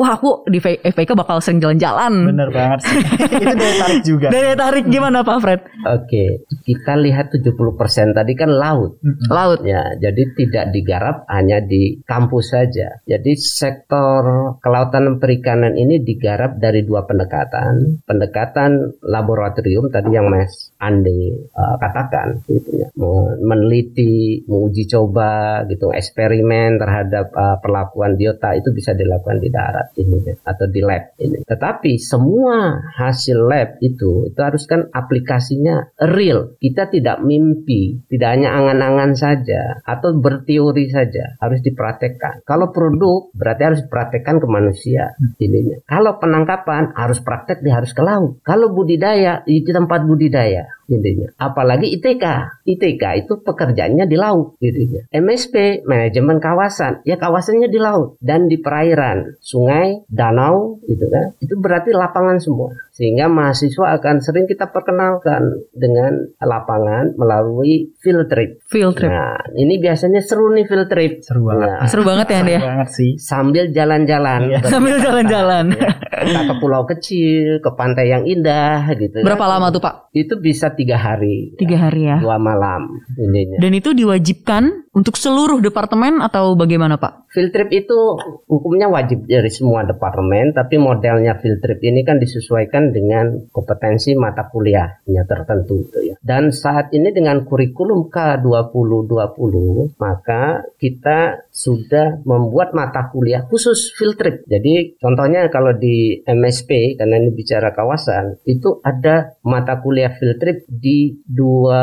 wah 0.00 0.16
aku 0.16 0.48
di 0.48 0.58
FPK 0.60 1.12
bakal 1.12 1.44
sering 1.44 1.60
jalan-jalan. 1.60 2.32
Bener 2.32 2.48
banget 2.48 2.78
sih. 2.88 2.98
itu 3.44 3.54
daya 3.54 3.74
tarik 3.78 4.00
juga. 4.02 4.26
Daya 4.32 4.54
tarik 4.56 4.84
gimana 4.88 5.20
Pak 5.22 5.38
Fred? 5.44 5.60
Oke, 5.84 6.48
kita 6.64 6.96
lihat 6.96 7.30
70% 7.30 8.16
tadi 8.16 8.32
kan 8.32 8.50
laut. 8.50 8.96
Laut. 9.28 9.60
Ya, 9.62 9.84
jadi 10.00 10.22
tidak 10.34 10.64
digarap 10.72 11.16
hanya 11.28 11.60
di 11.60 12.00
kampus 12.08 12.56
saja. 12.56 12.98
Jadi 13.04 13.36
sektor 13.36 14.56
kelautan 14.64 15.04
dan 15.04 15.16
perikanan 15.20 15.76
ini 15.76 16.00
digarap 16.00 16.56
dari 16.56 16.82
dua 16.82 17.04
pendekatan. 17.04 18.02
Pendekatan 18.08 18.98
laboratorium 19.04 19.92
tadi 19.94 20.10
yang 20.10 20.26
Mas 20.26 20.74
Andi 20.82 21.46
uh, 21.54 21.78
katakan 21.78 22.42
gitu 22.50 22.82
ya. 22.82 22.90
Meneliti, 23.38 24.42
menguji 24.50 24.90
coba 24.90 25.62
gitu, 25.70 25.94
eksperimen 25.94 26.82
terhadap 26.82 27.30
uh, 27.30 27.62
perlakuan 27.62 28.18
biota 28.18 28.58
itu 28.58 28.74
bisa 28.74 28.90
dilakukan 28.98 29.38
di 29.38 29.48
darat 29.54 29.94
ini 29.94 30.18
ya, 30.26 30.34
atau 30.42 30.66
di 30.66 30.82
lab 30.82 31.14
ini. 31.22 31.46
Tetapi 31.46 32.02
semua 32.02 32.82
hasil 32.98 33.38
lab 33.38 33.78
itu 33.78 34.26
itu 34.26 34.40
harus 34.42 34.66
kan 34.66 34.90
aplikasinya 34.90 35.94
real. 36.10 36.58
Kita 36.58 36.90
tidak 36.90 37.22
mimpi, 37.22 38.02
tidak 38.10 38.34
hanya 38.34 38.58
angan-angan 38.58 39.14
saja 39.14 39.78
atau 39.86 40.18
berteori 40.18 40.90
saja, 40.90 41.38
harus 41.38 41.62
dipraktekkan. 41.62 42.42
Kalau 42.42 42.74
produk 42.74 43.30
berarti 43.36 43.62
harus 43.62 43.80
dipraktekkan 43.86 44.42
ke 44.42 44.46
manusia 44.50 45.14
ininya. 45.38 45.84
Kalau 45.84 46.18
penangkapan 46.18 46.96
harus 46.96 47.20
praktek 47.20 47.60
dia 47.60 47.78
harus 47.78 47.92
ke 47.92 48.02
laut. 48.02 48.40
Kalau 48.42 48.72
budidaya 48.72 49.44
di 49.44 49.60
tempat 49.84 50.08
budidaya 50.08 50.66
intinya. 50.88 51.28
Apalagi 51.38 51.90
ITK. 51.94 52.24
ITK 52.64 53.04
itu 53.24 53.40
pekerjaannya 53.40 54.04
di 54.04 54.16
laut 54.16 54.56
intinya. 54.60 55.02
MSP 55.10 55.84
manajemen 55.84 56.38
kawasan, 56.38 57.04
ya 57.04 57.16
kawasannya 57.16 57.68
di 57.68 57.80
laut 57.80 58.16
dan 58.20 58.46
di 58.46 58.60
perairan, 58.60 59.36
sungai, 59.40 60.04
danau 60.08 60.80
gitu 60.84 61.06
kan. 61.08 61.36
Itu 61.40 61.56
berarti 61.58 61.92
lapangan 61.92 62.38
semua. 62.40 62.72
Sehingga 62.94 63.26
mahasiswa 63.26 63.98
akan 63.98 64.22
sering 64.22 64.46
kita 64.46 64.70
perkenalkan 64.70 65.66
dengan 65.74 66.30
lapangan 66.38 67.18
melalui 67.18 67.90
field 67.98 68.30
trip. 68.30 68.62
Field 68.70 68.94
trip. 68.94 69.10
Nah, 69.10 69.34
ini 69.58 69.82
biasanya 69.82 70.22
seru 70.22 70.54
nih 70.54 70.62
field 70.62 70.86
trip. 70.86 71.12
Seru 71.26 71.50
banget. 71.50 71.68
Nah, 71.68 71.88
Seru 71.90 72.02
banget 72.06 72.26
ya 72.30 72.40
ya. 72.46 72.58
Seru 72.60 72.68
banget 72.70 72.88
sih. 72.94 73.10
sambil 73.18 73.64
jalan-jalan. 73.70 74.40
Iya. 74.46 74.58
Sambil 74.74 74.98
jalan-jalan. 74.98 75.64
Ya, 75.74 75.90
Kita 76.24 76.42
ke 76.46 76.54
pulau 76.58 76.82
kecil, 76.86 77.58
ke 77.58 77.70
pantai 77.74 78.10
yang 78.10 78.24
indah 78.26 78.86
gitu. 78.94 79.22
Berapa 79.22 79.46
lama 79.46 79.70
tuh 79.70 79.82
Pak? 79.82 80.14
Itu 80.14 80.38
bisa 80.38 80.73
tiga 80.76 81.00
hari. 81.00 81.54
Tiga 81.56 81.76
hari 81.78 82.10
ya. 82.10 82.18
Dua 82.20 82.38
malam 82.38 83.00
ininya. 83.16 83.58
Dan 83.62 83.72
itu 83.74 83.94
diwajibkan 83.96 84.90
untuk 84.94 85.18
seluruh 85.18 85.58
departemen 85.64 86.22
atau 86.22 86.54
bagaimana 86.54 87.00
Pak? 87.00 87.23
Field 87.34 87.50
trip 87.50 87.66
itu 87.74 87.98
hukumnya 88.46 88.86
wajib 88.86 89.26
dari 89.26 89.50
semua 89.50 89.82
departemen, 89.82 90.54
tapi 90.54 90.78
modelnya 90.78 91.34
field 91.42 91.58
trip 91.58 91.82
ini 91.82 92.06
kan 92.06 92.22
disesuaikan 92.22 92.94
dengan 92.94 93.50
kompetensi 93.50 94.14
mata 94.14 94.46
kuliahnya 94.46 95.26
tertentu 95.26 95.82
gitu 95.90 96.14
ya. 96.14 96.16
Dan 96.22 96.54
saat 96.54 96.94
ini 96.94 97.10
dengan 97.10 97.42
kurikulum 97.42 98.06
K2020 98.06 99.54
maka 99.98 100.62
kita 100.78 101.50
sudah 101.50 102.22
membuat 102.22 102.70
mata 102.70 103.10
kuliah 103.10 103.42
khusus 103.50 103.90
field 103.98 104.14
trip. 104.14 104.46
Jadi 104.46 104.94
contohnya 105.02 105.50
kalau 105.50 105.74
di 105.74 106.22
MSP 106.22 106.94
karena 106.94 107.18
ini 107.18 107.34
bicara 107.34 107.74
kawasan 107.74 108.38
itu 108.46 108.78
ada 108.86 109.34
mata 109.42 109.82
kuliah 109.82 110.14
field 110.14 110.38
trip 110.38 110.62
di 110.70 111.18
dua 111.26 111.82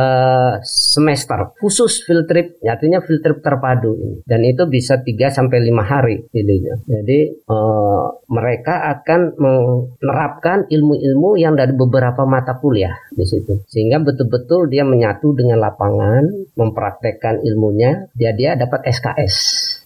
semester 0.63 1.51
khusus 1.60 2.08
field 2.08 2.29
trip 2.31 2.55
artinya 2.63 3.03
field 3.03 3.20
trip 3.20 3.43
terpadu 3.43 4.00
ini 4.00 4.24
dan 4.24 4.48
itu 4.48 4.63
bisa 4.72 5.03
3 5.03 5.40
sampai 5.41 5.60
5 5.65 5.81
hari 5.81 6.15
ininya. 6.38 6.75
Jadi 6.86 7.19
eh, 7.33 8.05
mereka 8.29 8.75
akan 8.93 9.21
menerapkan 9.41 10.69
ilmu-ilmu 10.69 11.36
yang 11.41 11.57
dari 11.57 11.74
beberapa 11.74 12.24
mata 12.29 12.62
kuliah 12.62 12.93
di 13.12 13.25
situ 13.25 13.65
sehingga 13.67 14.00
betul-betul 14.00 14.69
dia 14.69 14.86
menyatu 14.86 15.33
dengan 15.33 15.60
lapangan 15.60 16.29
mempraktekkan 16.55 17.41
ilmunya 17.41 18.07
dia 18.15 18.31
dia 18.38 18.53
dapat 18.55 18.88
SKS 18.88 19.36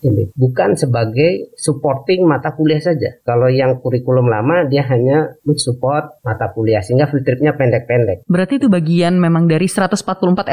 ini 0.05 0.29
bukan 0.37 0.77
sebagai 0.77 1.55
supporting 1.57 2.27
mata 2.27 2.53
kuliah 2.53 2.81
saja. 2.81 3.17
Kalau 3.25 3.49
yang 3.49 3.81
kurikulum 3.81 4.29
lama 4.29 4.67
dia 4.69 4.85
hanya 4.85 5.33
mensupport 5.47 6.21
mata 6.21 6.51
kuliah 6.53 6.85
sehingga 6.85 7.09
field 7.09 7.25
tripnya 7.25 7.57
pendek-pendek. 7.57 8.27
Berarti 8.29 8.61
itu 8.61 8.67
bagian 8.69 9.17
memang 9.17 9.49
dari 9.49 9.65
144 9.65 10.05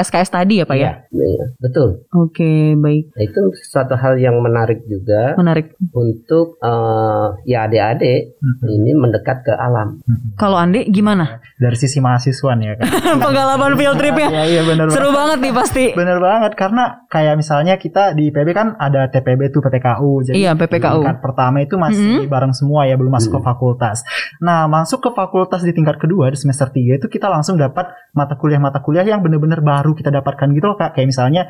SKS 0.08 0.30
tadi 0.32 0.62
ya 0.62 0.66
Pak 0.68 0.76
ya? 0.78 1.04
Iya, 1.12 1.26
iya, 1.26 1.44
betul. 1.60 2.08
Oke, 2.16 2.78
baik. 2.78 3.12
Nah, 3.12 3.22
itu 3.24 3.40
suatu 3.68 3.94
hal 3.98 4.16
yang 4.16 4.40
menarik 4.40 4.84
juga 4.92 5.32
Menarik. 5.34 5.72
untuk 5.90 6.60
eh, 6.60 7.26
ya 7.44 7.64
adik-adik 7.64 8.36
ini 8.62 8.92
mendekat 8.92 9.42
ke 9.42 9.52
alam. 9.52 10.04
Kalau 10.36 10.56
Ande 10.56 10.84
gimana? 10.84 11.40
Dari 11.56 11.74
sisi 11.74 11.98
mahasiswa 11.98 12.52
nih 12.52 12.66
ya 12.66 12.74
kan. 12.76 12.86
Pengalaman 13.24 13.72
field 13.74 13.96
tripnya. 13.96 14.28
Iya 14.28 14.44
iya 14.44 14.62
bener 14.62 14.86
banget. 14.86 14.96
Seru 14.98 15.10
banget 15.10 15.38
nih 15.40 15.52
pasti. 15.52 15.84
Bener 15.92 16.18
banget 16.18 16.52
karena 16.52 16.84
kayak 17.06 17.34
misalnya 17.34 17.74
kita 17.76 18.12
di 18.12 18.28
IPB 18.28 18.48
kan 18.50 18.76
ada 18.76 19.06
TPB 19.06 19.48
tuh 19.48 19.62
PPKU. 19.62 20.12
Jadi 20.26 20.36
Iya, 20.36 20.52
PPKU. 20.52 21.00
tingkat 21.00 21.18
pertama 21.18 21.56
itu 21.58 21.74
masih 21.76 22.26
bareng 22.26 22.52
semua 22.52 22.84
ya 22.84 22.98
belum 22.98 23.08
masuk 23.10 23.38
ke 23.38 23.40
fakultas. 23.40 24.02
Nah 24.38 24.66
masuk 24.66 25.00
ke 25.00 25.10
fakultas 25.10 25.62
di 25.62 25.72
tingkat 25.72 25.96
kedua 25.96 26.28
di 26.28 26.36
semester 26.36 26.66
3 26.66 26.98
itu 26.98 27.06
kita 27.06 27.26
langsung 27.26 27.54
dapat 27.54 27.86
mata 28.12 28.34
kuliah-mata 28.34 28.82
kuliah 28.82 29.04
yang 29.04 29.22
bener-bener 29.22 29.62
baru 29.62 29.94
kita 29.94 30.10
dapatkan 30.10 30.50
gitu 30.50 30.66
loh 30.66 30.76
kak. 30.76 30.92
Kayak 30.92 31.08
misalnya 31.08 31.42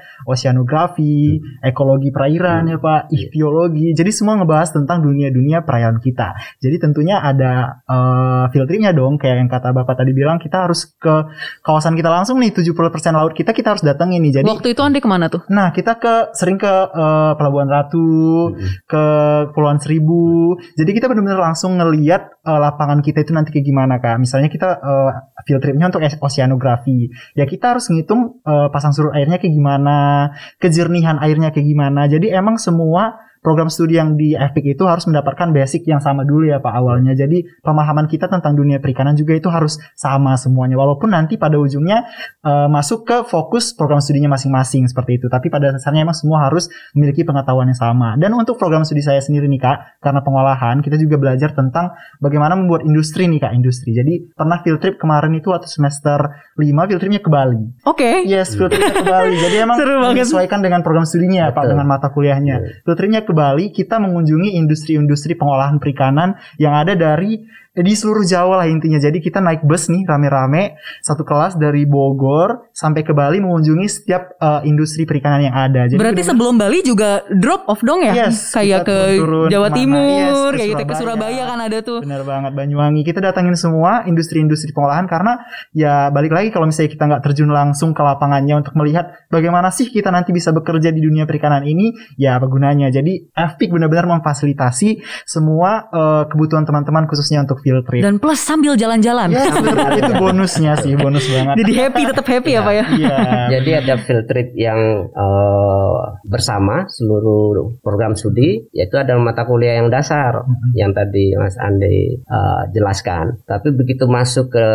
oceanografi, 0.52 1.40
ekologi 1.61 2.11
perairan 2.11 2.68
ya 2.68 2.76
pak, 2.76 3.08
ichtyologi. 3.32 3.96
Jadi 3.96 4.10
semua 4.12 4.36
ngebahas 4.36 4.76
tentang 4.76 5.00
dunia-dunia 5.00 5.64
perairan 5.64 5.97
kita. 6.04 6.36
Jadi 6.60 6.76
tentunya 6.76 7.16
ada 7.25 7.80
eh, 7.88 8.45
field 8.52 8.68
tripnya 8.68 8.92
dong 8.92 9.16
kayak 9.16 9.40
yang 9.40 9.49
kata 9.49 9.73
bapak 9.73 9.97
tadi 10.04 10.12
bilang 10.12 10.36
kita 10.36 10.68
harus 10.68 10.92
ke 11.00 11.32
kawasan 11.64 11.97
kita 11.97 12.12
langsung 12.12 12.36
nih 12.36 12.52
70% 12.52 12.76
laut 13.16 13.32
kita 13.32 13.56
kita 13.56 13.73
harus 13.73 13.82
datengin 13.82 14.21
nih. 14.21 14.45
Jadi 14.45 14.47
Waktu 14.52 14.76
itu 14.76 14.80
Ande 14.84 15.00
ke 15.00 15.08
mana 15.08 15.32
tuh? 15.32 15.40
Nah, 15.49 15.73
kita 15.73 15.97
ke 15.97 16.36
sering 16.36 16.60
ke 16.60 16.68
eh, 16.68 17.32
Pelabuhan 17.40 17.73
Ratu, 17.73 18.52
ke 18.84 19.04
Kepulauan 19.49 19.80
Seribu. 19.80 20.54
Jadi 20.76 20.90
kita 20.92 21.08
benar-benar 21.08 21.40
langsung 21.40 21.80
ngeliat 21.80 22.45
eh, 22.45 22.58
lapangan 22.60 23.00
kita 23.00 23.25
itu 23.25 23.32
nanti 23.32 23.49
kayak 23.54 23.64
gimana, 23.64 23.97
Kak. 23.97 24.21
Misalnya 24.21 24.52
kita 24.52 24.68
eh, 24.76 25.10
field 25.49 25.62
tripnya 25.64 25.88
untuk 25.88 26.02
oceanografi. 26.02 27.08
Ya 27.38 27.49
kita 27.49 27.76
harus 27.76 27.88
ngitung 27.88 28.42
eh, 28.45 28.68
pasang 28.68 28.92
surut 28.92 29.14
airnya 29.16 29.38
kayak 29.40 29.54
gimana, 29.54 30.30
kejernihan 30.58 31.16
airnya 31.23 31.54
kayak 31.54 31.66
gimana. 31.66 32.10
Jadi 32.10 32.34
emang 32.34 32.58
semua 32.58 33.22
program 33.43 33.67
studi 33.67 33.99
yang 33.99 34.15
di 34.15 34.39
FPIK 34.39 34.78
itu 34.78 34.87
harus 34.87 35.05
mendapatkan 35.11 35.50
basic 35.50 35.83
yang 35.91 35.99
sama 35.99 36.23
dulu 36.23 36.47
ya 36.47 36.63
Pak 36.63 36.73
awalnya. 36.73 37.13
Jadi 37.19 37.43
pemahaman 37.61 38.07
kita 38.07 38.31
tentang 38.31 38.55
dunia 38.55 38.78
perikanan 38.78 39.19
juga 39.19 39.35
itu 39.35 39.50
harus 39.50 39.83
sama 39.99 40.39
semuanya. 40.39 40.78
Walaupun 40.78 41.11
nanti 41.11 41.35
pada 41.35 41.59
ujungnya 41.59 42.07
eh, 42.47 42.69
masuk 42.71 43.02
ke 43.02 43.26
fokus 43.26 43.75
program 43.75 43.99
studinya 43.99 44.31
masing-masing 44.31 44.87
seperti 44.87 45.19
itu. 45.19 45.26
Tapi 45.26 45.50
pada 45.50 45.75
dasarnya 45.75 46.07
emang 46.07 46.15
semua 46.15 46.47
harus 46.47 46.71
memiliki 46.95 47.26
pengetahuan 47.26 47.67
yang 47.67 47.76
sama. 47.76 48.15
Dan 48.15 48.31
untuk 48.39 48.57
program 48.57 48.87
studi 48.87 49.02
saya 49.02 49.19
sendiri 49.19 49.50
nih 49.50 49.59
Kak, 49.59 49.99
karena 49.99 50.23
pengolahan 50.23 50.78
kita 50.78 50.95
juga 50.95 51.19
belajar 51.19 51.50
tentang 51.50 51.99
bagaimana 52.23 52.55
membuat 52.55 52.87
industri 52.87 53.26
nih 53.26 53.43
Kak, 53.43 53.52
industri. 53.59 53.91
Jadi 53.91 54.31
pernah 54.39 54.63
field 54.63 54.78
trip 54.78 55.02
kemarin 55.02 55.35
itu 55.35 55.50
waktu 55.50 55.67
semester 55.67 56.31
5 56.55 56.63
field 56.63 57.00
tripnya 57.02 57.19
ke 57.19 57.31
Bali. 57.33 57.59
Oke. 57.91 58.23
Yes, 58.23 58.55
field 58.55 58.71
tripnya 58.71 58.95
ke 59.02 59.02
Bali. 59.02 59.35
Jadi 59.35 59.57
emang 59.67 59.76
menyesuaikan 60.15 60.63
dengan 60.63 60.87
program 60.87 61.02
studinya 61.02 61.50
Pak, 61.50 61.67
dengan 61.67 61.91
mata 61.91 62.15
kuliahnya. 62.15 62.87
Field 62.87 62.99
tripnya 63.00 63.26
ke 63.26 63.31
Bali, 63.32 63.75
kita 63.75 63.99
mengunjungi 63.99 64.54
industri-industri 64.56 65.34
pengolahan 65.34 65.80
perikanan 65.80 66.36
yang 66.60 66.76
ada 66.76 66.92
dari 66.97 67.40
di 67.73 67.97
seluruh 67.97 68.21
Jawa 68.28 68.61
lah 68.61 68.69
intinya. 68.69 69.00
Jadi 69.00 69.25
kita 69.25 69.41
naik 69.41 69.65
bus 69.65 69.89
nih 69.89 70.04
rame-rame 70.04 70.76
satu 71.00 71.25
kelas 71.25 71.56
dari 71.56 71.89
Bogor 71.89 72.69
sampai 72.76 73.00
ke 73.00 73.17
Bali 73.17 73.41
mengunjungi 73.41 73.89
setiap 73.89 74.37
eh, 74.37 74.61
industri 74.69 75.08
perikanan 75.08 75.49
yang 75.49 75.56
ada. 75.56 75.89
Jadi 75.89 75.97
Berarti 75.97 76.21
sebelum 76.21 76.61
Bali 76.61 76.85
juga 76.85 77.25
drop 77.32 77.65
off 77.73 77.80
dong 77.80 78.04
ya? 78.04 78.28
Yes, 78.28 78.52
kayak 78.52 78.85
ke 78.85 79.17
turun 79.17 79.49
Jawa 79.49 79.73
ke 79.73 79.73
mana. 79.73 79.78
Timur, 79.80 80.50
Yes, 80.52 80.58
kayak 80.61 80.69
gitu 80.76 80.85
ke 80.85 80.95
Surabaya. 81.00 81.43
Kan 81.49 81.61
ada 81.65 81.78
tuh. 81.80 81.99
Bener 82.04 82.23
banget 82.28 82.52
Banyuwangi 82.52 83.00
kita 83.08 83.25
datangin 83.25 83.56
semua 83.56 84.04
industri-industri 84.04 84.76
pengolahan 84.76 85.08
karena 85.08 85.41
ya 85.73 86.13
balik 86.13 86.37
lagi 86.37 86.52
kalau 86.52 86.69
misalnya 86.69 86.93
kita 86.93 87.04
nggak 87.08 87.23
terjun 87.25 87.49
langsung 87.49 87.97
ke 87.97 88.02
lapangannya 88.04 88.61
untuk 88.61 88.76
melihat 88.76 89.17
bagaimana 89.32 89.73
sih 89.73 89.89
kita 89.89 90.13
nanti 90.13 90.37
bisa 90.37 90.52
bekerja 90.52 90.93
di 90.93 91.00
dunia 91.00 91.25
perikanan 91.25 91.65
ini 91.65 91.97
ya 92.21 92.37
apa 92.37 92.50
gunanya 92.50 92.93
jadi 92.93 93.32
FPIK 93.32 93.71
benar-benar 93.73 94.21
memfasilitasi 94.21 95.00
semua 95.25 95.89
eh, 95.89 96.23
kebutuhan 96.28 96.69
teman-teman 96.69 97.08
khususnya 97.08 97.41
untuk 97.49 97.61
field 97.62 97.86
trip. 97.86 98.02
Dan 98.02 98.18
plus 98.18 98.42
sambil 98.42 98.75
jalan-jalan. 98.75 99.30
Ya, 99.30 99.48
itu 100.02 100.12
bonusnya 100.18 100.75
sih, 100.82 100.92
bonus 100.98 101.25
banget. 101.30 101.54
Jadi 101.62 101.72
happy 101.78 102.02
tetap 102.10 102.26
happy 102.26 102.50
ya, 102.52 102.60
Pak 102.60 102.75
ya. 102.75 102.84
Iya. 102.98 103.16
Jadi 103.58 103.70
ada 103.78 103.94
field 104.02 104.25
trip 104.26 104.48
yang 104.58 104.80
eh, 105.08 105.98
bersama 106.26 106.84
seluruh 106.90 107.78
program 107.80 108.18
studi, 108.18 108.66
yaitu 108.75 108.98
ada 108.98 109.14
mata 109.16 109.46
kuliah 109.46 109.78
yang 109.78 109.88
dasar 109.88 110.42
yang 110.75 110.90
tadi 110.92 111.38
Mas 111.38 111.54
Andi 111.56 112.18
eh, 112.18 112.62
jelaskan. 112.75 113.40
Tapi 113.46 113.70
begitu 113.72 114.10
masuk 114.10 114.50
ke 114.50 114.68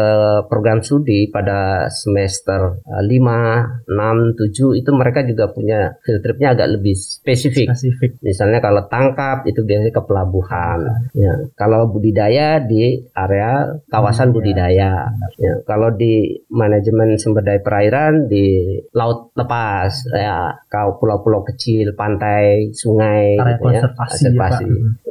program 0.47 0.79
studi 0.79 1.27
pada 1.27 1.91
semester 1.91 2.79
eh, 2.87 3.03
5, 3.03 3.91
6, 3.91 4.79
7 4.79 4.79
itu 4.79 4.89
mereka 4.95 5.27
juga 5.27 5.51
punya 5.51 5.99
field 6.07 6.23
tripnya 6.23 6.55
agak 6.55 6.79
lebih 6.79 6.95
spesifik. 6.95 7.73
Spesifik. 7.73 8.21
Misalnya 8.23 8.63
kalau 8.63 8.85
tangkap 8.87 9.43
itu 9.49 9.61
biasanya 9.65 9.93
ke 9.93 10.03
pelabuhan. 10.05 10.79
Ya, 11.17 11.33
kalau 11.57 11.89
budidaya 11.89 12.61
di 12.61 12.76
area 13.15 13.79
kawasan 13.87 14.29
Hmm, 14.29 14.35
budidaya. 14.35 15.09
Ya, 15.37 15.53
kalau 15.63 15.93
di 15.95 16.43
manajemen 16.51 17.15
sumber 17.15 17.45
daya 17.45 17.61
perairan 17.61 18.27
di 18.27 18.77
laut 18.91 19.31
lepas, 19.37 20.09
ya, 20.11 20.57
kau 20.67 20.97
pulau-pulau 20.99 21.45
kecil, 21.47 21.93
pantai, 21.97 22.73
sungai, 22.73 23.37
Area 23.37 23.55
gitu 23.55 23.65
ya, 23.71 23.81
konservasi 23.87 24.25
ya, 24.27 24.39
Pak. 24.39 24.51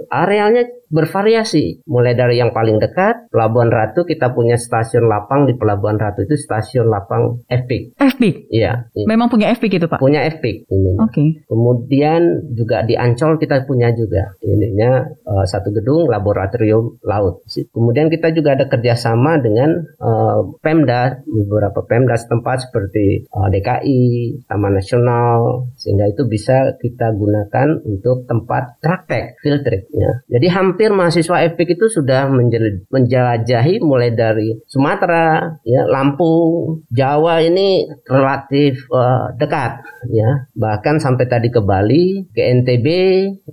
Arealnya 0.07 0.63
bervariasi, 0.89 1.87
mulai 1.91 2.15
dari 2.15 2.39
yang 2.39 2.55
paling 2.55 2.79
dekat 2.79 3.29
Pelabuhan 3.31 3.69
Ratu 3.69 4.07
kita 4.07 4.33
punya 4.33 4.55
stasiun 4.57 5.11
lapang 5.11 5.45
di 5.45 5.55
Pelabuhan 5.59 5.99
Ratu 5.99 6.25
itu 6.25 6.39
stasiun 6.39 6.89
lapang 6.89 7.43
FPIC. 7.51 7.99
FP. 7.99 8.23
Iya. 8.51 8.89
Memang 9.07 9.29
punya 9.29 9.51
FP 9.53 9.69
gitu, 9.69 9.87
Pak. 9.91 9.99
punya 9.99 10.23
FPIC 10.25 10.71
ini. 10.71 10.93
Oke. 11.03 11.25
Kemudian 11.47 12.53
juga 12.55 12.87
di 12.87 12.95
Ancol 12.95 13.37
kita 13.37 13.67
punya 13.67 13.91
juga 13.93 14.33
ininya 14.41 15.05
eh, 15.05 15.45
satu 15.47 15.75
gedung 15.75 16.07
laboratorium 16.07 17.03
laut. 17.03 17.43
Kemudian 17.51 18.09
kita 18.09 18.31
juga 18.33 18.55
ada 18.55 18.71
kerjasama 18.71 19.43
dengan 19.43 19.83
eh, 19.83 20.41
Pemda 20.63 21.21
beberapa 21.27 21.83
Pemda 21.85 22.15
setempat 22.15 22.71
seperti 22.71 23.27
eh, 23.27 23.49
DKI, 23.53 24.05
Taman 24.47 24.79
Nasional 24.79 25.69
sehingga 25.75 26.07
itu 26.09 26.25
bisa 26.29 26.79
kita 26.79 27.13
gunakan 27.13 27.83
untuk 27.83 28.25
tempat 28.25 28.79
praktek 28.81 29.41
field 29.43 29.67
trip 29.67 29.89
ya. 29.93 30.13
Jadi 30.31 30.47
hampir 30.53 30.76
mahasiswa 30.93 31.49
EPIK 31.49 31.81
itu 31.81 31.87
sudah 31.89 32.29
menjel- 32.29 32.85
menjelajahi 32.93 33.81
mulai 33.81 34.13
dari 34.13 34.61
Sumatera, 34.69 35.57
ya 35.65 35.89
Lampung, 35.89 36.85
Jawa 36.93 37.41
ini 37.41 37.89
relatif 38.05 38.85
eh, 38.93 39.25
dekat 39.41 39.81
ya. 40.13 40.45
Bahkan 40.53 41.01
sampai 41.01 41.25
tadi 41.25 41.49
ke 41.49 41.65
Bali, 41.65 42.29
ke 42.31 42.43
NTB 42.63 42.87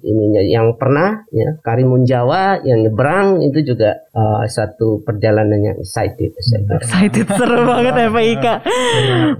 ininya 0.03 0.41
yang 0.43 0.75
pernah 0.75 1.23
ya 1.31 1.55
Karimun 1.63 2.03
Jawa 2.03 2.59
yang 2.67 2.83
nyebrang 2.83 3.39
itu 3.39 3.63
juga 3.63 4.02
eh, 4.13 4.45
satu 4.47 5.01
perjalanan 5.01 5.59
yang 5.59 5.75
excited. 5.81 6.31
kira. 6.37 6.77
Excited 6.79 7.27
seru 7.33 7.65
banget 7.69 7.93
ya 7.97 8.07
Pak 8.13 8.25
Ika. 8.37 8.53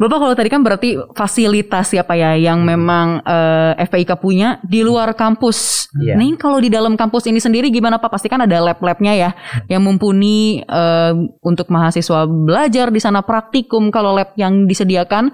Bapak 0.02 0.18
kalau 0.18 0.34
tadi 0.34 0.50
kan 0.50 0.62
berarti 0.66 0.90
fasilitas 1.14 1.94
ya 1.94 2.02
Pak 2.02 2.18
ya 2.18 2.32
yang 2.36 2.66
memang 2.66 3.22
eh, 3.22 3.86
FPIK 3.86 4.18
punya 4.18 4.58
di 4.66 4.82
luar 4.82 5.14
kampus. 5.14 5.90
Iya. 5.94 6.18
Nih 6.18 6.36
kalau 6.42 6.58
di 6.58 6.74
dalam 6.74 6.98
kampus 6.98 7.30
ini 7.30 7.38
sendiri 7.38 7.70
gimana 7.70 8.02
Pak? 8.02 8.10
Pasti 8.10 8.28
kan 8.30 8.42
ada 8.42 8.58
lab-labnya 8.62 9.14
ya 9.14 9.30
yang 9.70 9.86
mumpuni 9.86 10.66
eh, 10.66 11.14
untuk 11.46 11.70
mahasiswa 11.70 12.26
belajar 12.26 12.90
di 12.90 13.00
sana 13.00 13.22
praktikum. 13.22 13.94
Kalau 13.94 14.18
lab 14.18 14.34
yang 14.36 14.66
disediakan 14.66 15.30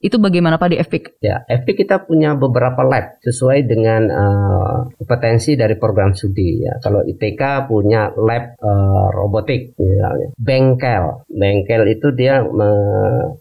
itu 0.00 0.16
bagaimana 0.16 0.56
Pak 0.56 0.68
di 0.72 0.76
FPIK? 0.80 1.04
Ya, 1.20 1.44
FP 1.44 1.84
kita 1.84 2.08
punya 2.08 2.32
beberapa 2.32 2.80
lab 2.80 3.20
sesuai 3.20 3.68
dengan 3.68 4.08
eh, 4.08 4.78
kompetensi 4.96 5.60
dari 5.60 5.76
program 5.76 6.16
studi. 6.16 6.64
Ya, 6.64 6.80
kalau 6.80 7.04
ITK 7.04 7.68
punya 7.68 8.08
lab 8.16 8.56
eh, 8.56 9.06
robotik, 9.12 9.76
misalnya. 9.76 10.32
Bengkel, 10.40 11.28
bengkel 11.28 11.84
itu 11.92 12.16
dia 12.16 12.40
me- 12.40 13.36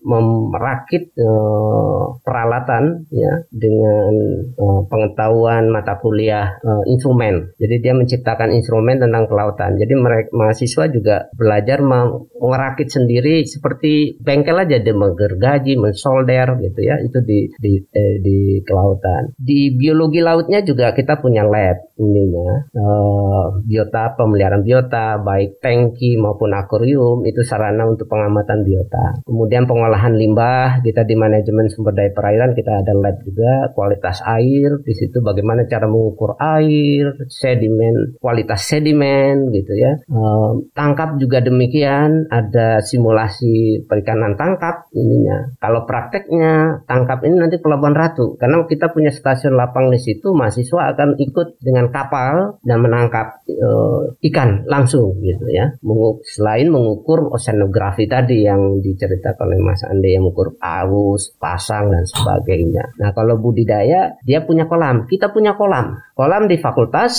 merakit 0.52 1.16
eh, 1.16 2.04
peralatan, 2.28 3.08
ya, 3.08 3.40
dengan 3.56 4.12
eh, 4.52 4.82
pengetahuan 4.92 5.72
mata 5.72 5.96
kuliah 6.04 6.60
eh, 6.60 6.84
instrumen. 6.92 7.56
Jadi 7.56 7.76
dia 7.80 7.96
menciptakan 7.96 8.52
instrumen 8.52 9.00
tentang 9.00 9.32
kelautan. 9.32 9.80
Jadi 9.80 9.96
mereka 9.96 10.36
mahasiswa 10.36 10.92
juga 10.92 11.32
belajar 11.40 11.80
merakit 11.80 12.92
sendiri 12.92 13.48
seperti 13.48 14.20
bengkel 14.20 14.60
aja 14.60 14.76
dia 14.76 14.92
menggergaji, 14.92 15.80
mensolder 15.80 16.49
gitu 16.58 16.80
ya 16.82 16.98
itu 17.04 17.20
di 17.22 17.54
di 17.62 17.74
eh, 17.94 18.18
di 18.24 18.38
kelautan. 18.66 19.38
Di 19.38 19.76
biologi 19.78 20.24
lautnya 20.24 20.66
juga 20.66 20.96
kita 20.98 21.22
punya 21.22 21.46
lab 21.46 21.89
ininya 22.00 22.50
eh, 22.72 23.46
biota 23.68 24.16
pemeliharaan 24.16 24.64
biota 24.64 25.20
baik 25.20 25.60
tangki 25.60 26.16
maupun 26.16 26.56
akuarium 26.56 27.28
itu 27.28 27.44
sarana 27.44 27.86
untuk 27.86 28.08
pengamatan 28.08 28.64
biota. 28.64 29.20
Kemudian 29.28 29.68
pengolahan 29.68 30.16
limbah 30.16 30.80
kita 30.82 31.04
di 31.04 31.20
manajemen 31.20 31.68
sumber 31.68 31.94
daya 31.94 32.16
perairan 32.16 32.56
kita 32.56 32.82
ada 32.82 32.96
lab 32.96 33.20
juga 33.22 33.70
kualitas 33.76 34.24
air 34.24 34.80
di 34.82 34.94
situ 34.96 35.20
bagaimana 35.20 35.68
cara 35.68 35.86
mengukur 35.86 36.40
air 36.40 37.28
sedimen 37.28 38.16
kualitas 38.24 38.64
sedimen 38.66 39.52
gitu 39.52 39.76
ya. 39.76 40.00
Eh, 40.00 40.52
tangkap 40.72 41.20
juga 41.20 41.44
demikian 41.44 42.32
ada 42.32 42.80
simulasi 42.80 43.84
perikanan 43.84 44.40
tangkap 44.40 44.88
ininya. 44.96 45.52
Kalau 45.60 45.84
prakteknya 45.84 46.86
tangkap 46.88 47.20
ini 47.28 47.36
nanti 47.36 47.60
Pelabuhan 47.60 47.94
Ratu 47.94 48.40
karena 48.40 48.64
kita 48.64 48.94
punya 48.96 49.12
stasiun 49.12 49.60
lapang 49.60 49.92
di 49.92 50.00
situ 50.00 50.32
mahasiswa 50.32 50.96
akan 50.96 51.20
ikut 51.20 51.60
dengan 51.60 51.89
kapal 51.90 52.62
dan 52.64 52.80
menangkap 52.82 53.44
eh, 53.50 54.02
ikan 54.32 54.66
langsung 54.66 55.20
gitu 55.22 55.50
ya. 55.50 55.76
Mengu- 55.84 56.22
selain 56.24 56.70
mengukur 56.72 57.30
oceanografi 57.34 58.08
tadi 58.10 58.46
yang 58.46 58.80
diceritakan 58.80 59.54
oleh 59.54 59.60
Mas 59.62 59.84
Ande 59.86 60.14
yang 60.14 60.26
mengukur 60.26 60.56
arus, 60.62 61.36
pasang 61.38 61.92
dan 61.92 62.06
sebagainya. 62.06 62.96
Nah, 63.02 63.12
kalau 63.14 63.38
budidaya 63.42 64.16
dia 64.24 64.46
punya 64.46 64.66
kolam, 64.66 65.10
kita 65.10 65.34
punya 65.34 65.58
kolam. 65.58 65.98
Kolam 66.20 66.52
di 66.52 66.60
fakultas 66.60 67.16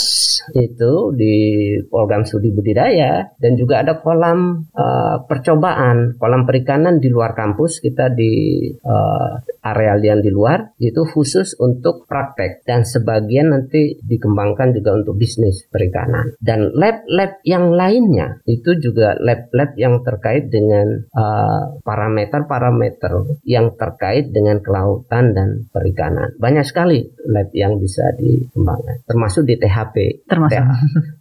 itu 0.52 1.16
di 1.16 1.72
program 1.88 2.20
studi 2.28 2.52
budidaya 2.52 3.32
dan 3.40 3.56
juga 3.56 3.80
ada 3.80 3.96
kolam 3.96 4.68
eh, 4.76 5.16
percobaan, 5.24 6.20
kolam 6.20 6.44
perikanan 6.44 7.00
di 7.00 7.08
luar 7.08 7.32
kampus 7.32 7.80
kita 7.80 8.12
di 8.12 8.32
eh, 8.68 9.32
areal 9.64 10.04
yang 10.04 10.20
di 10.20 10.28
luar 10.28 10.76
itu 10.76 11.00
khusus 11.08 11.56
untuk 11.56 12.04
praktek 12.04 12.60
dan 12.68 12.84
sebagian 12.84 13.56
nanti 13.56 13.96
dikembangkan 14.04 14.76
juga 14.76 15.00
untuk 15.00 15.16
bisnis 15.16 15.64
perikanan. 15.72 16.36
Dan 16.36 16.68
lab-lab 16.68 17.40
yang 17.48 17.72
lainnya 17.72 18.44
itu 18.44 18.76
juga 18.84 19.16
lab-lab 19.16 19.80
yang 19.80 20.04
terkait 20.04 20.52
dengan 20.52 21.08
eh, 21.08 21.62
parameter-parameter 21.80 23.40
yang 23.48 23.72
terkait 23.80 24.28
dengan 24.28 24.60
kelautan 24.60 25.32
dan 25.32 25.48
perikanan. 25.72 26.36
Banyak 26.36 26.68
sekali 26.68 27.00
lab 27.24 27.48
yang 27.56 27.80
bisa 27.80 28.04
dikembangkan 28.20 28.89
termasuk 29.06 29.46
di 29.46 29.54
THP 29.56 30.26
Termasuk. 30.26 30.64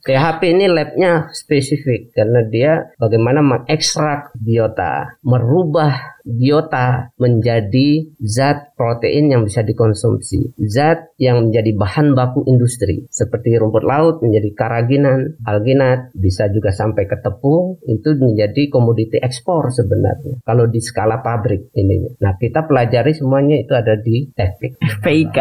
THP 0.06 0.42
ini 0.56 0.66
labnya 0.70 1.28
spesifik 1.32 2.14
karena 2.14 2.46
dia 2.48 2.72
bagaimana 3.00 3.40
mengekstrak 3.42 4.34
biota, 4.38 5.20
merubah 5.26 6.19
biota 6.24 7.14
menjadi 7.20 8.10
zat 8.22 8.74
protein 8.80 9.32
yang 9.32 9.44
bisa 9.44 9.64
dikonsumsi, 9.66 10.56
zat 10.64 11.12
yang 11.20 11.50
menjadi 11.50 11.76
bahan 11.76 12.16
baku 12.16 12.48
industri 12.48 13.06
seperti 13.12 13.60
rumput 13.60 13.84
laut 13.84 14.24
menjadi 14.24 14.50
karaginan, 14.56 15.36
alginat, 15.44 16.12
bisa 16.16 16.48
juga 16.52 16.72
sampai 16.72 17.06
ke 17.08 17.20
tepung 17.20 17.80
itu 17.88 18.16
menjadi 18.16 18.72
komoditi 18.72 19.20
ekspor 19.20 19.72
sebenarnya. 19.72 20.40
Kalau 20.44 20.66
di 20.70 20.80
skala 20.80 21.20
pabrik 21.20 21.72
ini. 21.76 22.16
Nah, 22.24 22.40
kita 22.40 22.64
pelajari 22.64 23.12
semuanya 23.12 23.60
itu 23.60 23.74
ada 23.76 24.00
di 24.00 24.32
THP. 24.32 24.80
FPIK. 24.80 25.38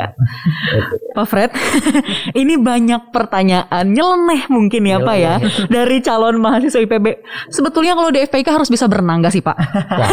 Pak 1.14 1.26
Fred, 1.26 1.50
ini 2.42 2.58
banyak 2.58 3.10
pertanyaan 3.10 3.86
nyeleneh 3.90 4.46
mungkin 4.50 4.82
ya 4.86 4.98
Pak 5.02 5.16
ya 5.18 5.34
dari 5.66 5.98
calon 6.02 6.38
mahasiswa 6.38 6.78
IPB. 6.82 7.06
Sebetulnya 7.50 7.94
kalau 7.94 8.10
di 8.10 8.22
FPIK 8.22 8.48
harus 8.54 8.70
bisa 8.70 8.86
berenang 8.86 9.22
gak 9.22 9.34
sih 9.34 9.42
Pak? 9.42 9.56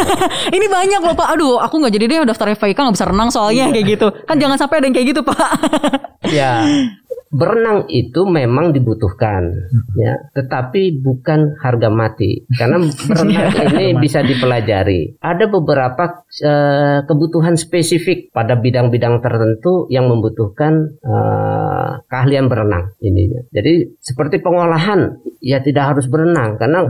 ini 0.56 0.66
banyak 0.66 1.00
loh 1.04 1.14
Pak. 1.14 1.28
Aduh, 1.36 1.60
aku 1.60 1.74
nggak 1.78 1.94
jadi 1.94 2.04
deh 2.08 2.18
daftar 2.24 2.56
FPIK 2.56 2.78
nggak 2.80 2.96
bisa 2.96 3.08
renang 3.08 3.28
soalnya 3.28 3.68
kayak 3.70 3.86
gitu. 3.86 4.06
Kan 4.24 4.36
jangan 4.40 4.56
sampai 4.56 4.80
ada 4.80 4.86
yang 4.88 4.96
kayak 4.96 5.08
gitu 5.12 5.22
Pak. 5.22 5.48
Ya, 6.26 6.66
berenang 7.30 7.86
itu 7.86 8.26
memang 8.26 8.74
dibutuhkan, 8.74 9.50
ya, 9.94 10.14
tetapi 10.34 11.02
bukan 11.02 11.54
harga 11.58 11.86
mati 11.86 12.46
karena 12.54 12.82
berenang 12.82 13.50
ini 13.70 13.86
bisa 13.98 14.26
dipelajari. 14.26 15.22
Ada 15.22 15.46
beberapa 15.46 16.26
eh, 16.42 16.98
kebutuhan 17.06 17.54
spesifik 17.54 18.34
pada 18.34 18.58
bidang-bidang 18.58 19.22
tertentu 19.22 19.86
yang 19.86 20.10
membutuhkan 20.10 20.98
eh, 20.98 21.90
keahlian 22.10 22.50
berenang 22.50 22.94
ininya. 22.98 23.42
Jadi 23.54 23.98
seperti 24.02 24.42
pengolahan, 24.42 25.22
ya 25.38 25.62
tidak 25.62 25.94
harus 25.94 26.10
berenang 26.10 26.58
karena 26.58 26.86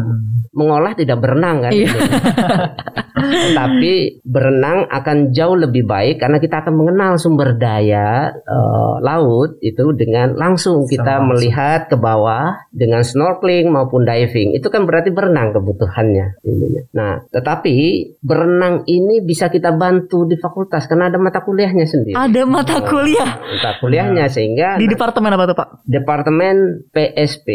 mengolah 0.57 0.97
tidak 0.97 1.21
berenang 1.21 1.65
kan. 1.65 1.73
Iya. 1.77 1.93
Tapi 3.57 4.21
berenang 4.21 4.85
akan 4.93 5.33
jauh 5.33 5.57
lebih 5.57 5.89
baik 5.89 6.21
karena 6.21 6.37
kita 6.37 6.61
akan 6.61 6.75
mengenal 6.77 7.17
sumber 7.17 7.57
daya 7.57 8.37
eh, 8.37 8.95
laut 9.01 9.57
itu 9.65 9.97
dengan 9.97 10.37
langsung 10.37 10.85
kita 10.85 11.25
langsung. 11.25 11.29
melihat 11.33 11.89
ke 11.89 11.97
bawah 11.97 12.69
dengan 12.69 13.01
snorkeling 13.01 13.73
maupun 13.73 14.05
diving. 14.05 14.53
Itu 14.53 14.69
kan 14.69 14.85
berarti 14.85 15.09
berenang 15.11 15.57
kebutuhannya. 15.57 16.43
ininya. 16.45 16.83
Nah, 16.93 17.13
tetapi 17.33 17.77
berenang 18.21 18.85
ini 18.85 19.25
bisa 19.25 19.49
kita 19.49 19.73
bantu 19.73 20.29
di 20.29 20.37
fakultas 20.37 20.85
karena 20.85 21.09
ada 21.09 21.17
mata 21.17 21.41
kuliahnya 21.41 21.87
sendiri. 21.89 22.17
Ada 22.17 22.43
mata 22.45 22.83
kuliah 22.85 23.31
Mata 23.39 23.73
kuliahnya 23.81 24.29
sehingga 24.29 24.77
di 24.77 24.91
departemen 24.91 25.33
apa 25.33 25.45
tuh 25.49 25.57
Pak? 25.57 25.69
Departemen 25.87 26.87
PSP 26.91 27.49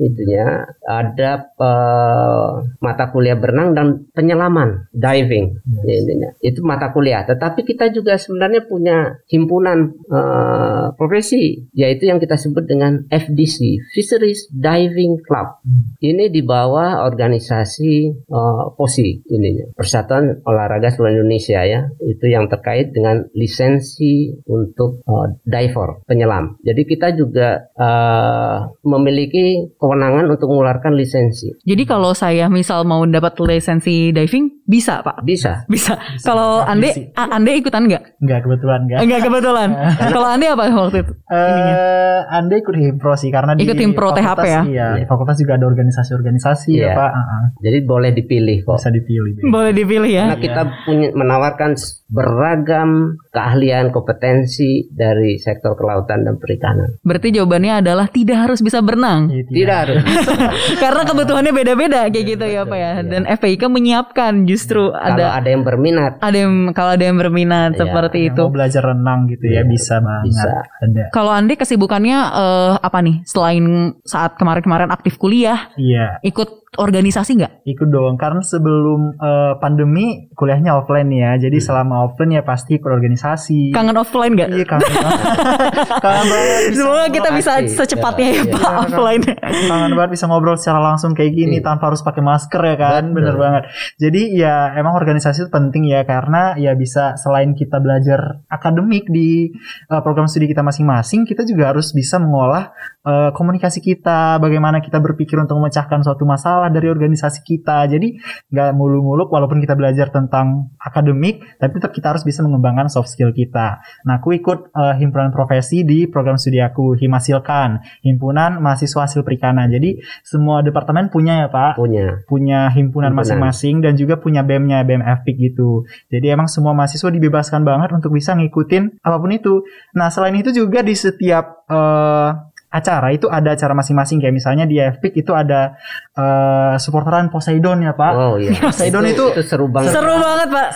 itunya 0.00 0.66
ada 0.82 1.30
eh, 1.46 2.50
mata 2.80 3.04
kuliah 3.12 3.36
berenang 3.36 3.76
dan 3.76 3.86
penyelaman 4.10 4.88
diving 4.90 5.43
ya, 5.84 5.94
intinya. 6.00 6.30
itu 6.40 6.60
mata 6.64 6.90
kuliah. 6.94 7.26
Tetapi 7.26 7.66
kita 7.66 7.90
juga 7.90 8.16
sebenarnya 8.16 8.64
punya 8.64 9.18
himpunan 9.28 9.92
eh, 10.08 10.86
profesi 10.96 11.64
yaitu 11.74 12.08
yang 12.08 12.22
kita 12.22 12.38
sebut 12.38 12.64
dengan 12.64 13.04
FDC 13.10 13.90
Fisheries 13.92 14.48
Diving 14.50 15.20
Club. 15.24 15.60
Ini 16.00 16.30
di 16.30 16.42
bawah 16.44 17.04
organisasi 17.04 17.92
eh, 18.14 18.64
POSI 18.74 19.28
ininya 19.30 19.72
Persatuan 19.74 20.44
Olahraga 20.46 20.90
Seluruh 20.92 21.20
Indonesia 21.20 21.60
ya. 21.64 21.88
Itu 22.00 22.28
yang 22.30 22.48
terkait 22.48 22.94
dengan 22.94 23.26
lisensi 23.34 24.32
untuk 24.48 25.02
eh, 25.04 25.26
diver 25.44 26.04
penyelam. 26.06 26.56
Jadi 26.62 26.82
kita 26.84 27.12
juga 27.16 27.68
eh, 27.74 28.58
memiliki 28.84 29.74
kewenangan 29.78 30.28
untuk 30.30 30.52
mengeluarkan 30.52 30.94
lisensi. 30.94 31.52
Jadi 31.64 31.82
kalau 31.84 32.12
saya 32.12 32.46
misal 32.48 32.86
mau 32.86 33.02
dapat 33.04 33.36
lisensi 33.44 34.14
diving 34.14 34.63
bisa 34.64 35.00
Pak? 35.00 35.20
bisa 35.20 35.68
Bisa. 35.68 36.00
Kalau 36.20 36.64
Ande, 36.64 36.88
Bisa. 36.88 37.12
Ande 37.14 37.52
ikutan 37.54 37.84
nggak? 37.84 38.16
Enggak 38.18 38.40
kebetulan 38.42 38.80
enggak. 38.84 38.98
Enggak 39.00 39.20
kebetulan. 39.22 39.68
Kalau 40.14 40.28
Ande 40.28 40.46
apa 40.48 40.62
waktu 40.66 40.98
itu? 41.04 41.12
ininya? 41.28 41.74
Eh, 41.76 42.20
Anda 42.26 42.54
ikut 42.56 42.74
himpro 42.74 43.12
sih 43.14 43.28
karena 43.28 43.52
di 43.52 43.62
Ikut 43.62 43.76
himpro 43.76 44.08
fakultas, 44.10 44.40
THP 44.40 44.46
ya? 44.46 44.62
Iya, 44.64 44.86
di 44.96 45.04
fakultas 45.04 45.36
juga 45.36 45.52
ada 45.54 45.66
organisasi-organisasi 45.66 46.70
Iya. 46.72 46.86
ya 46.86 46.96
Pak. 46.96 47.10
Heeh. 47.12 47.42
jadi 47.60 47.78
boleh 47.84 48.10
dipilih 48.12 48.56
kok 48.62 48.76
Bisa 48.76 48.90
dipilih. 48.90 49.32
Boleh 49.44 49.72
dipilih 49.72 50.10
ya. 50.10 50.24
Karena 50.32 50.38
kita 50.40 50.62
punya 50.84 51.08
menawarkan 51.12 51.70
beragam 52.08 52.90
keahlian 53.28 53.90
kompetensi 53.90 54.88
dari 54.88 55.36
sektor 55.36 55.74
kelautan 55.74 56.22
dan 56.22 56.38
perikanan. 56.38 56.96
Berarti 57.02 57.28
jawabannya 57.30 57.82
adalah 57.82 58.06
tidak 58.06 58.38
harus 58.40 58.62
bisa 58.62 58.80
berenang. 58.80 59.28
Iya, 59.28 59.44
Tidak 59.44 59.76
harus. 59.76 60.00
Karena 60.82 61.02
kebutuhannya 61.02 61.52
beda-beda 61.52 62.06
kayak 62.08 62.26
gitu 62.26 62.44
ya 62.44 62.62
Pak 62.62 62.78
ya. 62.78 62.92
Dan 63.02 63.26
FPIK 63.26 63.66
menyiapkan 63.66 64.46
justru 64.54 64.88
Kalau 64.88 65.02
ada 65.10 65.24
ada 65.34 65.48
yang 65.50 65.62
berminat 65.62 66.12
ada 66.22 66.36
yang 66.38 66.54
kalau 66.70 66.94
ada 66.94 67.04
yang 67.04 67.18
berminat 67.18 67.74
Iya, 67.74 67.80
seperti 67.82 68.18
Yang 68.22 68.30
itu. 68.30 68.42
Mau 68.46 68.54
belajar 68.54 68.82
renang 68.86 69.20
gitu 69.26 69.44
ya 69.50 69.60
Iya, 69.60 69.62
bisa 69.66 69.94
banget. 69.98 70.24
bisa. 70.30 70.50
Ada. 70.80 71.04
Kalau 71.10 71.32
Ande 71.34 71.54
kesibukannya 71.54 72.18
eh, 72.32 72.72
apa 72.78 72.98
nih? 73.02 73.16
Selain 73.26 73.64
saat 74.02 74.38
kemarin-kemarin 74.38 74.88
aktif 74.88 75.18
kuliah, 75.18 75.68
Iya, 75.74 76.22
ikut 76.22 76.63
organisasi 76.76 77.32
nggak? 77.36 77.52
ikut 77.64 77.88
dong. 77.88 78.14
Karena 78.14 78.40
sebelum 78.40 79.16
eh, 79.16 79.52
pandemi 79.56 80.28
kuliahnya 80.30 80.76
offline 80.76 81.08
ya. 81.08 81.32
Jadi 81.36 81.56
Hmm. 81.56 81.64
selama 81.64 81.94
offline 82.04 82.32
ya 82.34 82.42
pasti 82.42 82.76
ikut 82.76 82.86
organisasi. 82.86 83.72
Kangen 83.72 83.96
offline 83.96 84.32
nggak? 84.34 84.48
Iya 84.50 84.64
kangen 84.64 84.84
banget. 84.84 85.20
kangen 86.04 86.26
banget. 86.26 86.60
Semoga 86.72 87.04
kita 87.06 87.20
ngobrol. 87.24 87.38
bisa 87.38 87.52
Pasti. 87.56 87.72
secepatnya 87.74 88.26
ya, 88.26 88.34
Iya, 88.34 88.44
Pak 88.50 88.60
iya. 88.60 88.78
offline. 88.80 89.22
kangen 89.64 89.92
banget 89.94 90.10
bisa 90.12 90.24
ngobrol 90.26 90.56
secara 90.56 90.80
langsung 90.82 91.10
kayak 91.12 91.32
gini 91.32 91.56
Iya. 91.56 91.64
tanpa 91.64 91.88
harus 91.88 92.00
pakai 92.00 92.20
masker 92.20 92.60
ya 92.60 92.76
kan 92.76 93.02
Betul. 93.06 93.16
bener 93.16 93.34
banget 93.34 93.62
jadi 93.96 94.22
ya 94.34 94.54
emang 94.74 94.94
organisasi 94.94 95.38
itu 95.40 95.50
penting 95.50 95.84
ya 95.84 96.02
karena 96.02 96.54
ya 96.54 96.74
bisa 96.74 97.14
selain 97.14 97.52
kita 97.52 97.78
belajar 97.78 98.42
akademik 98.46 99.06
di 99.06 99.50
uh, 99.88 100.00
program 100.00 100.26
studi 100.26 100.46
kita 100.46 100.60
masing-masing 100.60 101.24
kita 101.24 101.42
juga 101.42 101.70
harus 101.70 101.90
bisa 101.90 102.16
mengolah 102.16 102.72
uh, 103.02 103.30
komunikasi 103.30 103.78
kita 103.78 104.36
bagaimana 104.36 104.78
kita 104.78 104.98
berpikir 104.98 105.36
untuk 105.36 105.56
memecahkan 105.56 106.00
suatu 106.00 106.24
masalah 106.24 106.63
dari 106.72 106.88
organisasi 106.88 107.44
kita 107.44 107.88
jadi 107.88 108.08
nggak 108.48 108.70
mulu-muluk 108.72 109.28
walaupun 109.32 109.60
kita 109.60 109.76
belajar 109.76 110.08
tentang 110.08 110.72
akademik 110.80 111.42
tapi 111.60 111.80
tetap 111.80 111.92
kita 111.92 112.16
harus 112.16 112.22
bisa 112.24 112.40
mengembangkan 112.44 112.88
soft 112.88 113.10
skill 113.10 113.32
kita 113.34 113.82
nah 114.04 114.20
aku 114.22 114.36
ikut 114.36 114.72
uh, 114.72 114.94
himpunan 114.96 115.34
profesi 115.34 115.82
di 115.84 116.06
program 116.08 116.38
studi 116.40 116.60
aku 116.60 116.94
Himasilkan 116.94 117.84
himpunan 118.04 118.60
mahasiswa 118.60 119.04
hasil 119.04 119.26
perikanan. 119.26 119.68
Jadi 119.68 120.00
semua 120.24 120.60
departemen 120.64 121.08
punya 121.08 121.46
ya 121.46 121.48
Pak, 121.48 121.76
punya. 121.76 122.22
punya 122.28 122.68
himpunan 122.72 123.12
masing-masing 123.12 123.84
dan 123.84 123.98
juga 123.98 124.20
punya 124.20 124.44
BEM-nya, 124.44 124.84
BEM 124.84 125.02
FPIK 125.02 125.36
gitu. 125.52 125.84
Jadi 126.08 126.26
emang 126.30 126.46
semua 126.46 126.72
mahasiswa 126.72 127.10
dibebaskan 127.10 127.62
banget 127.64 127.90
untuk 127.92 128.14
bisa 128.14 128.32
ngikutin 128.36 129.04
apa 129.04 129.16
pun 129.20 129.30
itu. 129.32 129.54
Nah 129.96 130.08
selain 130.08 130.36
itu 130.36 130.50
juga 130.54 130.80
di 130.84 130.94
setiap 130.94 131.66
eh, 131.68 132.28
acara 132.74 133.08
itu 133.08 133.30
ada 133.30 133.54
acara 133.54 133.70
masing-masing 133.72 134.18
kayak 134.18 134.34
misalnya 134.34 134.66
di 134.66 134.76
FPIK 134.76 135.14
itu 135.16 135.30
ada 135.30 135.78
eh, 136.10 136.74
supporteran 136.76 137.30
Poseidon 137.30 137.78
ya 137.80 137.94
Pak. 137.94 138.12
Oh 138.12 138.34
iya. 138.34 138.58
Poseidon 138.66 139.06
itu 139.06 139.30
itu 139.30 139.42
seru 139.44 139.70
banget. 139.70 139.94
Seru 139.94 140.14
banget 140.16 140.48
Pak. 140.50 140.68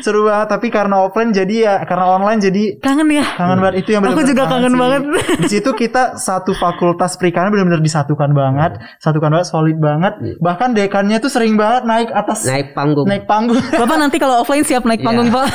seru 0.00 0.20
banget 0.24 0.48
tapi 0.48 0.66
karena 0.68 0.96
offline 1.00 1.30
jadi 1.30 1.54
ya 1.60 1.74
karena 1.82 2.06
online 2.10 2.40
jadi 2.40 2.62
Kangen 2.78 3.04
ya. 3.06 3.24
kangen 3.34 3.58
banget 3.58 3.76
itu 3.80 3.90
yang 3.90 4.00
Aku 4.02 4.16
benar-benar 4.16 4.30
juga 4.30 4.42
kangen 4.46 4.72
sih. 4.72 4.80
banget. 4.80 5.02
di 5.36 5.48
situ 5.50 5.70
kita 5.70 6.02
satu 6.16 6.52
fakultas 6.52 7.14
perikanan 7.14 7.50
benar-benar 7.50 7.80
disatukan 7.80 8.30
banget 8.30 8.72
satukan 8.96 9.30
banget 9.30 9.46
solid 9.46 9.76
banget 9.76 10.14
Iya. 10.16 10.34
bahkan 10.38 10.72
dekannya 10.72 11.18
tuh 11.18 11.28
sering 11.28 11.54
banget 11.54 11.84
naik 11.84 12.08
atas 12.08 12.44
Naik 12.44 12.72
panggung. 12.72 13.04
naik 13.04 13.24
panggung 13.24 13.60
Bapak 13.80 13.96
nanti 13.98 14.16
kalau 14.16 14.40
offline 14.40 14.62
siap 14.62 14.82
naik 14.82 15.00
Iya. 15.00 15.06
panggung 15.06 15.28
Pak. 15.28 15.46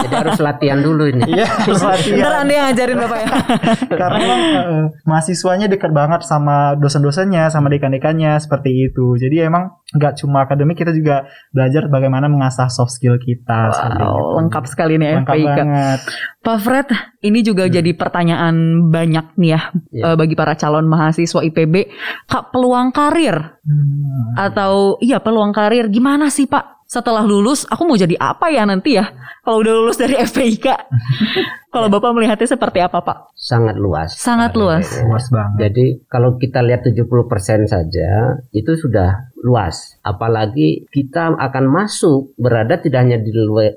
Jadi 0.00 0.14
harus 0.16 0.38
latihan 0.38 0.78
dulu 0.78 1.04
ini. 1.06 1.22
iya 1.28 1.46
harus 1.46 1.78
Ntar 1.78 1.92
latihan 1.92 2.32
Anda 2.36 2.52
yang 2.52 2.64
ngajarin 2.66 2.96
Bapak 2.98 3.18
ya. 3.18 3.28
karena 3.90 4.18
emang 4.18 4.40
mahasiswanya 5.02 5.66
dekat 5.66 5.90
banget 5.90 6.22
sama 6.22 6.74
dosen-dosennya 6.74 7.48
sama 7.48 7.68
dekan-dekannya 7.68 8.36
seperti 8.36 8.86
itu 8.86 9.14
jadi 9.14 9.46
emang 9.46 9.72
nggak 9.88 10.18
cuma 10.18 10.42
akademik 10.42 10.76
kita 10.76 10.90
juga 10.90 11.24
belajar 11.48 11.86
bagaimana 11.86 12.26
mengasah 12.26 12.68
soft 12.68 12.92
skill 12.92 13.16
kita. 13.16 13.72
Wow, 13.72 14.36
lengkap 14.36 14.64
sekali 14.64 14.96
nih 14.96 15.16
lengkap 15.16 15.32
FPIK. 15.32 15.48
banget 15.48 16.00
Pak 16.38 16.58
Fred, 16.58 16.88
ini 17.20 17.40
juga 17.40 17.64
jadi 17.66 17.90
pertanyaan 17.92 18.56
banyak 18.88 19.32
nih 19.34 19.50
ya 19.50 19.60
Iya. 19.90 20.02
eh, 20.04 20.16
bagi 20.16 20.32
para 20.32 20.52
calon 20.54 20.84
mahasiswa 20.84 21.40
IPB. 21.42 21.74
Kak, 22.24 22.52
peluang 22.52 22.90
karir 22.90 23.56
Hmm. 23.58 24.32
atau 24.34 24.96
iya 24.98 25.18
peluang 25.18 25.50
karir 25.50 25.88
gimana 25.88 26.28
sih 26.28 26.44
Pak? 26.44 26.80
Setelah 26.84 27.20
lulus, 27.20 27.64
aku 27.64 27.84
mau 27.84 27.96
jadi 27.96 28.16
apa 28.16 28.48
ya 28.48 28.64
nanti 28.64 28.96
ya? 28.96 29.04
Kalau 29.44 29.60
udah 29.60 29.72
lulus 29.74 29.96
dari 29.96 30.16
FPIK. 30.16 30.66
Kalau 31.68 31.92
Bapak 31.92 32.16
melihatnya 32.16 32.48
seperti 32.48 32.80
apa 32.80 33.04
Pak? 33.04 33.36
Sangat 33.36 33.76
luas. 33.76 34.16
Sangat 34.16 34.56
luas. 34.56 34.88
luas 35.04 35.28
banget 35.28 35.68
Jadi 35.68 35.86
kalau 36.08 36.40
kita 36.40 36.64
lihat 36.64 36.80
70% 36.82 37.68
saja 37.68 38.40
itu 38.56 38.72
sudah 38.72 39.28
luas. 39.42 39.98
Apalagi 40.02 40.88
kita 40.90 41.34
akan 41.38 41.64
masuk 41.70 42.34
berada 42.38 42.78
tidak 42.80 43.00
hanya 43.06 43.18
di 43.22 43.30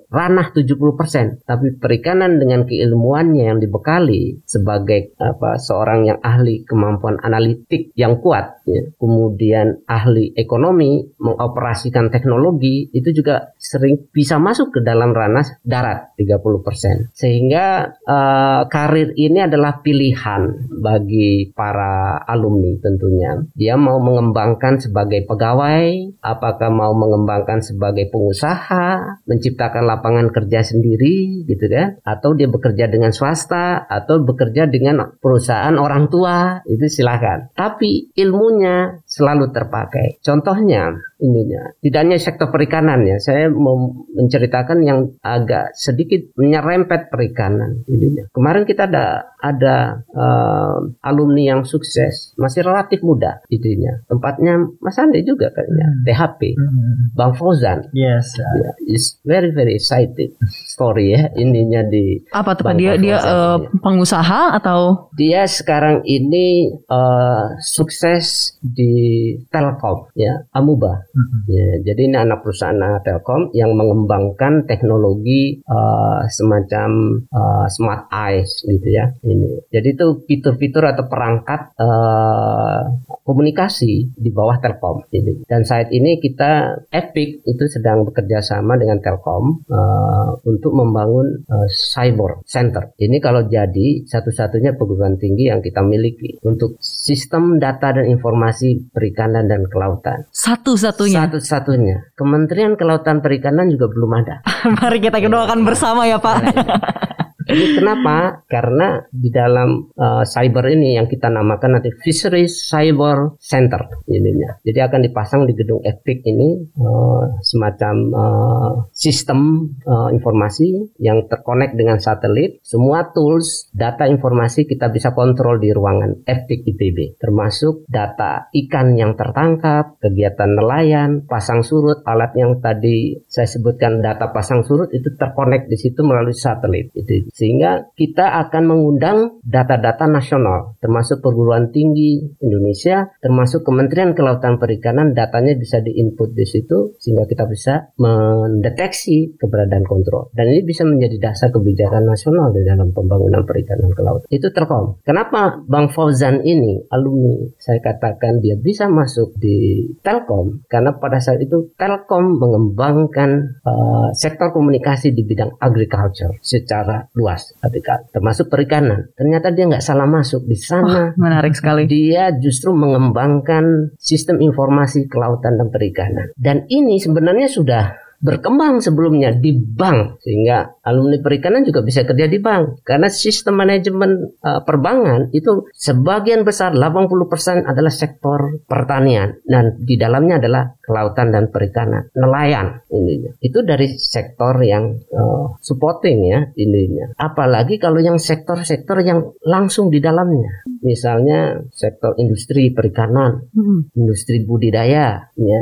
ranah 0.10 0.49
70%, 0.54 1.45
tapi 1.45 1.77
perikanan 1.77 2.41
dengan 2.41 2.65
keilmuannya 2.65 3.54
yang 3.54 3.60
dibekali 3.62 4.41
sebagai 4.45 5.13
apa 5.21 5.62
seorang 5.62 6.10
yang 6.10 6.19
ahli 6.23 6.65
kemampuan 6.65 7.21
analitik 7.21 7.93
yang 7.93 8.19
kuat 8.19 8.65
ya. 8.65 8.82
Kemudian 8.97 9.86
ahli 9.86 10.34
ekonomi 10.34 11.06
mengoperasikan 11.21 12.10
teknologi 12.10 12.89
itu 12.91 13.10
juga 13.13 13.54
sering 13.62 14.10
bisa 14.10 14.41
masuk 14.41 14.73
ke 14.73 14.80
dalam 14.82 15.13
ranah 15.13 15.45
darat 15.62 16.15
30%. 16.17 17.13
Sehingga 17.13 17.81
eh, 17.89 18.62
karir 18.70 19.13
ini 19.17 19.46
adalah 19.46 19.82
pilihan 19.82 20.70
bagi 20.82 21.52
para 21.54 22.22
alumni 22.26 22.74
tentunya. 22.82 23.41
Dia 23.54 23.76
mau 23.78 23.98
mengembangkan 24.02 24.82
sebagai 24.82 25.24
pegawai, 25.26 26.17
apakah 26.22 26.70
mau 26.70 26.94
mengembangkan 26.98 27.62
sebagai 27.62 28.10
pengusaha, 28.10 29.22
menciptakan 29.26 29.84
lapangan 29.86 30.28
kerja 30.32 30.65
sendiri 30.65 31.46
gitu 31.46 31.65
kan, 31.70 31.98
atau 32.04 32.34
dia 32.34 32.48
bekerja 32.48 32.88
dengan 32.88 33.13
swasta 33.13 33.86
atau 33.86 34.24
bekerja 34.24 34.70
dengan 34.70 35.17
perusahaan 35.20 35.76
orang 35.78 36.08
tua, 36.08 36.62
itu 36.65 36.88
silakan. 36.88 37.54
Tapi 37.54 38.15
ilmunya 38.15 39.04
selalu 39.12 39.52
terpakai. 39.52 40.24
Contohnya 40.24 40.95
ininya, 41.19 41.76
tidak 41.84 42.00
hanya 42.08 42.15
sektor 42.15 42.47
perikanan 42.47 43.04
ya, 43.04 43.19
saya 43.19 43.52
mau 43.52 43.76
menceritakan 44.15 44.80
yang 44.82 45.00
agak 45.19 45.76
sedikit 45.76 46.32
menyerempet 46.39 47.12
perikanan 47.12 47.84
ininya. 47.91 48.32
Kemarin 48.32 48.63
kita 48.63 48.88
ada 48.88 49.36
ada 49.36 50.00
eh, 50.08 50.78
alumni 51.04 51.43
yang 51.43 51.62
sukses, 51.67 52.32
masih 52.39 52.63
relatif 52.63 53.04
muda 53.04 53.43
ininya. 53.52 54.00
Tempatnya 54.08 54.63
Mas 54.80 54.95
Andi 54.95 55.28
juga 55.28 55.52
kayaknya, 55.52 55.88
Hmm. 55.91 56.04
THP, 56.08 56.41
Hmm. 56.56 57.12
Bang 57.12 57.34
Fauzan. 57.36 57.91
yes 57.91 58.32
Ya, 58.39 58.71
is 58.88 59.19
very 59.28 59.52
very 59.52 59.76
excited 59.76 60.32
story 60.65 61.12
ya 61.12 61.28
ininya 61.36 61.84
di 61.84 62.24
Apa 62.32 62.56
tuh 62.56 62.63
Pak? 62.63 62.74
Bang 62.74 62.80
Dia 62.80 62.93
dia 62.95 63.17
eh, 63.17 63.58
iya. 63.60 63.67
pengusaha 63.82 64.56
atau 64.56 65.12
dia 65.17 65.43
sekarang 65.50 66.06
ini 66.08 66.69
eh, 66.71 67.45
sukses 67.60 68.56
di 68.62 69.01
Telkom 69.48 70.12
ya, 70.18 70.48
Amuba. 70.56 71.04
Mhm. 71.14 71.38
Ya, 71.48 71.68
jadi 71.92 72.02
ini 72.12 72.18
anak 72.18 72.44
perusahaan 72.46 72.78
Telkom 73.02 73.52
yang 73.56 73.74
mengembangkan 73.76 74.66
teknologi 74.66 75.62
uh, 75.68 76.26
semacam 76.28 77.22
uh, 77.30 77.66
smart 77.68 78.08
eyes 78.12 78.64
gitu 78.66 78.88
ya. 78.90 79.12
Ini. 79.24 79.70
Jadi 79.72 79.88
itu 79.96 80.08
fitur-fitur 80.26 80.84
atau 80.88 81.06
perangkat 81.08 81.76
uh, 81.78 82.82
komunikasi 83.24 84.18
di 84.18 84.30
bawah 84.34 84.58
Telkom. 84.60 85.08
Jadi, 85.12 85.46
dan 85.46 85.64
saat 85.64 85.90
ini 85.94 86.18
kita 86.20 86.84
Epic 86.92 87.46
itu 87.48 87.64
sedang 87.70 88.04
bekerja 88.08 88.44
sama 88.44 88.76
dengan 88.76 89.00
Telkom 89.00 89.64
uh, 89.70 90.30
untuk 90.48 90.74
membangun 90.76 91.46
uh, 91.48 91.68
cyber 91.70 92.44
center. 92.44 92.92
Ini 92.98 93.18
kalau 93.24 93.48
jadi 93.48 94.04
satu-satunya 94.06 94.76
perguruan 94.76 95.16
tinggi 95.16 95.48
yang 95.48 95.64
kita 95.64 95.80
miliki 95.86 96.42
untuk 96.44 96.76
sistem 96.82 97.62
data 97.62 98.02
dan 98.02 98.10
informasi 98.10 98.90
perikanan 98.91 99.47
dan 99.47 99.65
kelautan. 99.67 100.27
Satu-satunya. 100.32 101.27
Satu-satunya. 101.27 102.15
Kementerian 102.15 102.75
Kelautan 102.75 103.23
Perikanan 103.23 103.71
juga 103.71 103.88
belum 103.91 104.12
ada. 104.23 104.36
Mari 104.80 104.99
kita 104.99 105.17
doakan 105.23 105.63
bersama 105.63 106.08
ya 106.08 106.19
Pak. 106.19 106.38
Ini 107.52 107.76
kenapa? 107.76 108.48
Karena 108.48 109.04
di 109.12 109.28
dalam 109.28 109.92
uh, 109.92 110.24
cyber 110.24 110.72
ini 110.72 110.96
yang 110.96 111.12
kita 111.12 111.28
namakan 111.28 111.78
nanti 111.80 111.92
Fisheries 111.92 112.64
Cyber 112.72 113.36
Center 113.44 113.92
ininya. 114.08 114.56
Jadi 114.64 114.80
akan 114.80 115.00
dipasang 115.04 115.44
di 115.44 115.54
gedung 115.54 115.84
Epic 115.84 116.24
ini 116.24 116.64
uh, 116.80 117.36
semacam 117.44 117.96
uh, 118.16 118.74
sistem 118.96 119.68
uh, 119.84 120.08
informasi 120.16 120.96
yang 121.04 121.28
terkonek 121.28 121.76
dengan 121.76 122.00
satelit. 122.00 122.64
Semua 122.64 123.12
tools, 123.12 123.68
data 123.76 124.08
informasi 124.08 124.64
kita 124.64 124.88
bisa 124.88 125.12
kontrol 125.12 125.60
di 125.60 125.76
ruangan 125.76 126.24
Epic 126.24 126.64
IPB, 126.72 127.20
termasuk 127.20 127.84
data 127.92 128.48
ikan 128.48 128.96
yang 128.96 129.20
tertangkap, 129.20 130.00
kegiatan 130.00 130.56
nelayan, 130.56 131.28
pasang 131.28 131.68
surut, 131.68 132.00
alat 132.08 132.32
yang 132.40 132.64
tadi 132.64 133.20
saya 133.28 133.48
sebutkan 133.50 134.00
data 134.00 134.32
pasang 134.32 134.64
surut 134.64 134.88
itu 134.96 135.12
terkonek 135.20 135.68
di 135.68 135.76
situ 135.76 136.00
melalui 136.08 136.32
satelit. 136.32 136.96
Itu 136.96 137.28
sehingga 137.41 137.89
kita 137.97 138.38
akan 138.45 138.63
mengundang 138.69 139.41
data-data 139.41 140.06
nasional 140.06 140.77
termasuk 140.77 141.25
perguruan 141.25 141.73
tinggi 141.73 142.38
Indonesia 142.38 143.10
termasuk 143.17 143.65
Kementerian 143.65 144.13
Kelautan 144.13 144.62
Perikanan 144.62 145.17
datanya 145.17 145.58
bisa 145.58 145.82
diinput 145.82 146.38
di 146.38 146.45
situ 146.45 146.93
sehingga 147.01 147.25
kita 147.25 147.49
bisa 147.49 147.89
mendeteksi 147.97 149.41
keberadaan 149.41 149.89
kontrol. 149.89 150.30
Dan 150.38 150.54
ini 150.54 150.62
bisa 150.62 150.86
menjadi 150.86 151.32
dasar 151.32 151.49
kebijakan 151.49 152.06
nasional 152.06 152.54
di 152.54 152.62
dalam 152.62 152.93
pembangunan 152.93 153.41
perikanan 153.41 153.89
ke 153.89 154.01
laut 154.06 154.21
itu 154.30 154.54
terkom 154.54 155.01
kenapa 155.01 155.63
Bang 155.65 155.89
Fauzan 155.89 156.43
ini 156.45 156.84
alumni 156.91 157.49
saya 157.58 157.80
katakan 157.80 158.43
dia 158.43 158.60
bisa 158.60 158.91
masuk 158.91 159.34
di 159.39 159.88
Telkom? 160.04 160.67
Karena 160.67 160.93
pada 160.99 161.23
saat 161.23 161.39
itu 161.39 161.71
Telkom 161.80 162.38
mengembangkan 162.38 163.62
uh, 163.63 164.10
sektor 164.12 164.51
komunikasi 164.51 165.15
di 165.15 165.23
bidang 165.23 165.56
agriculture 165.58 166.36
secara 166.43 167.08
luas 167.15 167.31
ketika 167.38 168.08
termasuk 168.10 168.50
perikanan. 168.50 169.12
Ternyata 169.13 169.54
dia 169.54 169.67
nggak 169.70 169.84
salah 169.84 170.08
masuk 170.08 170.48
di 170.48 170.58
sana. 170.58 171.13
Menarik 171.15 171.54
sekali. 171.54 171.84
dia 171.86 172.32
justru 172.38 172.72
mengembangkan 172.72 173.96
sistem 174.00 174.39
informasi 174.39 175.10
kelautan 175.12 175.60
dan 175.60 175.67
perikanan. 175.74 176.32
Dan 176.38 176.65
ini 176.72 177.02
sebenarnya 177.02 177.48
sudah 177.52 177.84
berkembang 178.21 178.79
sebelumnya 178.79 179.34
di 179.34 179.57
bank 179.57 180.21
sehingga 180.21 180.79
alumni 180.86 181.17
perikanan 181.19 181.65
juga 181.65 181.81
bisa 181.81 182.05
kerja 182.05 182.29
di 182.29 182.38
bank. 182.38 182.86
Karena 182.86 183.10
sistem 183.10 183.57
manajemen 183.57 184.38
uh, 184.45 184.62
perbankan 184.62 185.34
itu 185.34 185.67
sebagian 185.73 186.45
besar 186.45 186.77
80% 186.77 187.65
adalah 187.65 187.91
sektor 187.91 188.62
pertanian. 188.69 189.41
Dan 189.41 189.81
di 189.81 189.97
dalamnya 189.97 190.38
adalah 190.38 190.63
kelautan 190.91 191.31
dan 191.31 191.47
perikanan 191.47 192.12
nelayan 192.12 192.84
ininya 192.91 193.31
itu 193.39 193.63
dari 193.63 193.95
sektor 193.95 194.60
yang 194.60 194.99
uh, 195.15 195.55
supporting 195.63 196.27
ya 196.27 196.39
ininya 196.60 197.15
apalagi 197.15 197.79
kalau 197.79 198.03
yang 198.03 198.19
sektor-sektor 198.19 198.99
yang 198.99 199.31
langsung 199.47 199.88
di 199.88 200.03
dalamnya 200.03 200.67
misalnya 200.82 201.65
sektor 201.72 202.17
industri 202.17 202.74
perikanan 202.74 203.48
Hmm. 203.54 203.88
industri 203.96 204.44
budidaya 204.44 205.32
ya 205.38 205.62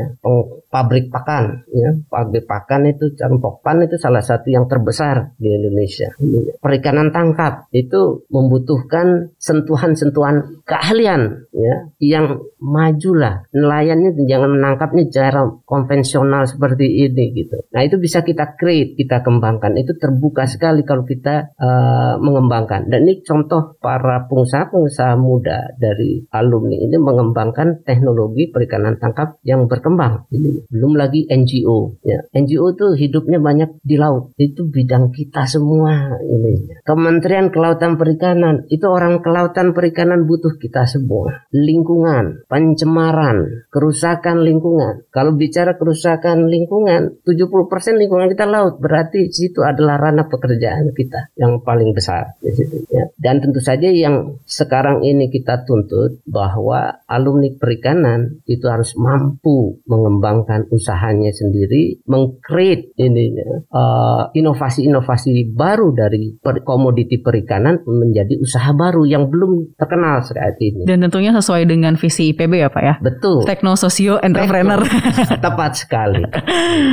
pabrik 0.70 1.10
pakan 1.10 1.66
ya. 1.74 1.98
Pabrik 2.08 2.46
pakan 2.46 2.94
itu 2.94 3.18
campokpan 3.18 3.84
itu 3.90 3.98
salah 3.98 4.22
satu 4.22 4.54
yang 4.54 4.70
terbesar 4.70 5.34
di 5.42 5.50
Indonesia. 5.50 6.14
Perikanan 6.62 7.10
tangkap 7.10 7.68
itu 7.74 8.24
membutuhkan 8.30 9.34
sentuhan-sentuhan 9.42 10.62
keahlian 10.64 11.50
ya 11.52 11.76
yang 11.98 12.40
maju 12.62 13.12
lah 13.18 13.36
nelayannya 13.50 14.14
jangan 14.30 14.56
menangkapnya 14.56 15.10
cara 15.10 15.42
konvensional 15.66 16.46
seperti 16.46 17.10
ini 17.10 17.34
gitu. 17.34 17.66
Nah 17.74 17.82
itu 17.82 17.98
bisa 17.98 18.22
kita 18.22 18.56
create 18.56 18.94
kita 18.94 19.26
kembangkan. 19.26 19.74
Itu 19.76 19.98
terbuka 19.98 20.46
sekali 20.46 20.86
kalau 20.86 21.04
kita 21.04 21.58
eh, 21.58 22.14
mengembangkan. 22.22 22.88
Dan 22.88 23.10
ini 23.10 23.26
contoh 23.26 23.76
para 23.82 24.30
pengusaha-pengusaha 24.30 25.09
muda 25.16 25.74
dari 25.78 26.26
alumni 26.34 26.78
ini 26.78 26.98
mengembangkan 26.98 27.86
teknologi 27.86 28.50
perikanan 28.52 28.98
tangkap 28.98 29.40
yang 29.46 29.66
berkembang. 29.66 30.30
Ini 30.30 30.70
belum 30.70 30.94
lagi 30.98 31.26
NGO 31.30 32.02
ya 32.04 32.20
NGO 32.30 32.74
tuh 32.78 32.94
hidupnya 32.94 33.42
banyak 33.42 33.82
di 33.82 33.96
laut. 33.98 34.34
Itu 34.38 34.70
bidang 34.70 35.14
kita 35.14 35.46
semua 35.50 36.18
ini. 36.22 36.82
Kementerian 36.86 37.50
Kelautan 37.50 37.98
Perikanan 38.00 38.66
itu 38.70 38.86
orang 38.90 39.22
kelautan 39.22 39.74
perikanan 39.74 40.26
butuh 40.26 40.58
kita 40.58 40.86
semua. 40.86 41.46
Lingkungan 41.54 42.46
pencemaran 42.50 43.68
kerusakan 43.70 44.42
lingkungan. 44.46 45.06
Kalau 45.10 45.36
bicara 45.36 45.76
kerusakan 45.76 46.48
lingkungan 46.48 47.22
70% 47.26 48.02
lingkungan 48.02 48.28
kita 48.32 48.46
laut. 48.48 48.80
Berarti 48.80 49.30
situ 49.30 49.62
adalah 49.62 50.00
ranah 50.00 50.30
pekerjaan 50.32 50.94
kita 50.96 51.34
yang 51.38 51.62
paling 51.62 51.92
besar 51.94 52.38
di 52.42 52.52
situ 52.54 52.86
ya. 52.90 53.10
Dan 53.20 53.44
tentu 53.44 53.60
saja 53.60 53.90
yang 53.92 54.40
sekarang 54.48 54.99
ini 55.04 55.30
kita 55.30 55.68
tuntut 55.68 56.24
bahwa 56.26 57.04
alumni 57.06 57.52
perikanan 57.56 58.42
itu 58.46 58.66
harus 58.70 58.96
mampu 58.96 59.82
mengembangkan 59.86 60.70
usahanya 60.74 61.30
sendiri, 61.34 62.02
mengcreate 62.10 62.96
ini 62.98 63.36
uh, 63.70 64.32
inovasi-inovasi 64.34 65.54
baru 65.54 65.92
dari 65.94 66.38
per- 66.40 66.64
komoditi 66.64 67.22
perikanan 67.22 67.82
menjadi 67.86 68.40
usaha 68.40 68.72
baru 68.74 69.06
yang 69.06 69.28
belum 69.28 69.76
terkenal 69.76 70.24
saat 70.26 70.58
ini. 70.62 70.88
Dan 70.88 71.06
tentunya 71.06 71.36
sesuai 71.36 71.68
dengan 71.70 72.00
visi 72.00 72.32
IPB 72.34 72.54
ya 72.62 72.70
Pak 72.72 72.84
ya. 72.84 72.96
Betul. 73.04 73.46
Tekno 73.46 73.76
Sosio 73.76 74.18
Entrepreneur. 74.24 74.82
Tepat 75.46 75.72
sekali. 75.76 76.24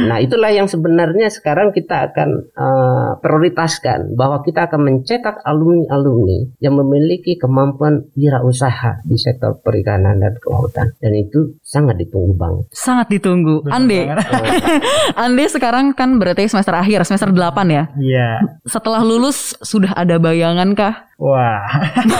Nah, 0.06 0.18
itulah 0.20 0.50
yang 0.52 0.68
sebenarnya 0.68 1.30
sekarang 1.32 1.72
kita 1.72 2.12
akan 2.12 2.28
uh, 2.56 3.10
prioritaskan 3.20 4.16
bahwa 4.18 4.42
kita 4.42 4.68
akan 4.68 4.80
mencetak 4.82 5.40
alumni-alumni 5.44 6.56
yang 6.60 6.76
memiliki 6.76 7.38
kemampuan 7.40 7.95
wirausaha 8.14 9.02
di 9.04 9.16
sektor 9.16 9.58
perikanan 9.60 10.20
dan 10.20 10.34
kelautan 10.40 10.92
dan 10.98 11.12
itu 11.14 11.56
sangat 11.62 11.96
ditunggu 12.00 12.34
banget. 12.36 12.64
Sangat 12.72 13.06
ditunggu. 13.10 13.64
Ande. 13.68 14.06
banget. 14.08 14.26
Ande 15.24 15.44
sekarang 15.48 15.92
kan 15.92 16.16
berarti 16.20 16.48
semester 16.50 16.74
akhir, 16.76 17.04
semester 17.08 17.30
8 17.32 17.36
ya. 17.70 17.84
Iya. 17.96 18.28
Setelah 18.66 19.02
lulus 19.02 19.56
sudah 19.62 19.94
ada 19.96 20.16
bayangan 20.20 20.72
kah? 20.76 21.06
Wah. 21.16 21.64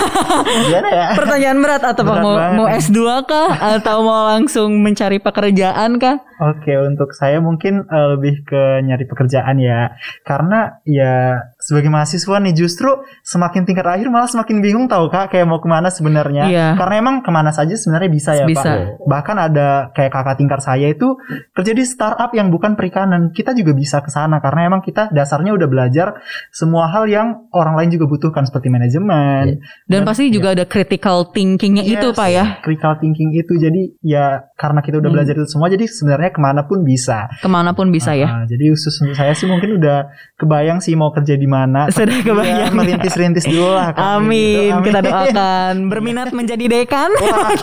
Gimana 0.64 0.88
ya? 0.88 1.06
Pertanyaan 1.12 1.58
berat 1.60 1.84
atau 1.84 2.00
Berat 2.00 2.24
mau 2.24 2.32
banget. 2.32 2.56
mau 2.56 2.66
S2 2.72 2.98
kah 3.28 3.50
atau 3.76 3.96
mau 4.00 4.24
langsung 4.32 4.80
mencari 4.80 5.20
pekerjaan 5.20 6.00
kah? 6.00 6.16
Oke, 6.36 6.72
untuk 6.80 7.12
saya 7.12 7.40
mungkin 7.44 7.84
eh, 7.84 8.06
lebih 8.16 8.48
ke 8.48 8.80
nyari 8.88 9.04
pekerjaan 9.04 9.60
ya. 9.60 9.92
Karena 10.24 10.80
ya 10.88 11.44
sebagai 11.66 11.90
mahasiswa 11.90 12.38
nih 12.38 12.54
justru 12.54 12.86
semakin 13.20 13.66
tingkat 13.66 13.82
akhir 13.82 14.06
malah 14.06 14.30
semakin 14.30 14.62
bingung 14.62 14.86
tahu 14.86 15.10
Kak 15.10 15.34
kayak 15.34 15.44
mau 15.44 15.58
ke 15.58 15.66
mana 15.66 15.90
sebenarnya. 15.90 16.46
Iya. 16.46 16.66
Karena 16.78 16.94
emang 16.96 17.16
ke 17.20 17.30
mana 17.30 17.50
saja 17.50 17.74
sebenarnya 17.74 18.06
bisa 18.06 18.30
ya 18.32 18.46
Bisa. 18.46 18.62
Pak. 18.62 19.02
Bahkan 19.02 19.36
ada 19.42 19.68
kayak 19.90 20.14
kakak 20.14 20.36
tingkat 20.38 20.60
saya 20.60 20.86
itu 20.86 21.18
kerja 21.50 21.72
di 21.72 21.82
startup 21.82 22.30
yang 22.30 22.48
bukan 22.48 22.72
perikanan. 22.72 23.34
Kita 23.34 23.50
juga 23.50 23.74
bisa 23.74 23.98
ke 23.98 24.08
sana 24.08 24.38
karena 24.38 24.70
emang 24.70 24.78
kita 24.78 25.10
dasarnya 25.10 25.50
udah 25.52 25.66
belajar 25.66 26.22
semua 26.48 26.86
hal 26.86 27.10
yang 27.10 27.50
orang 27.50 27.74
lain 27.74 27.90
juga 27.90 28.06
butuhkan 28.06 28.44
seperti 28.44 28.70
manajemen. 28.70 29.58
Dan 29.84 30.02
Dan- 30.02 30.06
pasti 30.06 30.30
juga 30.30 30.54
ada 30.54 30.62
critical 30.62 31.34
thinkingnya 31.34 31.82
itu 31.82 32.06
Yes, 32.06 32.14
Pak 32.14 32.28
ya. 32.30 32.44
Critical 32.60 32.94
thinking 32.96 33.34
itu 33.34 33.52
jadi 33.56 33.82
ya 34.00 34.24
karena 34.54 34.78
kita 34.80 34.96
udah 34.96 35.08
Hmm. 35.08 35.16
belajar 35.18 35.34
itu 35.34 35.48
semua 35.48 35.66
jadi 35.66 35.82
sebenarnya 35.84 36.30
ke 36.30 36.38
mana 36.38 36.62
pun 36.62 36.82
bisa. 36.82 37.26
Ke 37.36 37.48
mana 37.48 37.72
pun 37.72 37.90
bisa 37.90 38.14
ya. 38.14 38.28
Ah, 38.28 38.44
jadi 38.44 38.70
khusus 38.70 38.94
untuk 39.00 39.16
saya 39.16 39.32
sih 39.32 39.44
mungkin 39.44 39.74
udah 39.76 40.06
kebayang 40.36 40.78
sih 40.78 40.94
mau 40.94 41.10
kerja 41.10 41.34
di 41.34 41.48
gimana. 41.56 41.80
Sudah 41.96 42.18
kebayang. 42.20 42.58
Ya, 42.60 42.68
merintis-rintis 42.68 43.44
dulu 43.48 43.72
lah. 43.72 43.96
Amin. 43.96 44.76
gitu. 44.76 44.92
Kita 44.92 45.00
doakan 45.00 45.74
berminat 45.88 46.28
menjadi 46.38 46.64
dekan. 46.68 47.10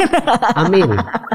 Amin. 0.62 0.90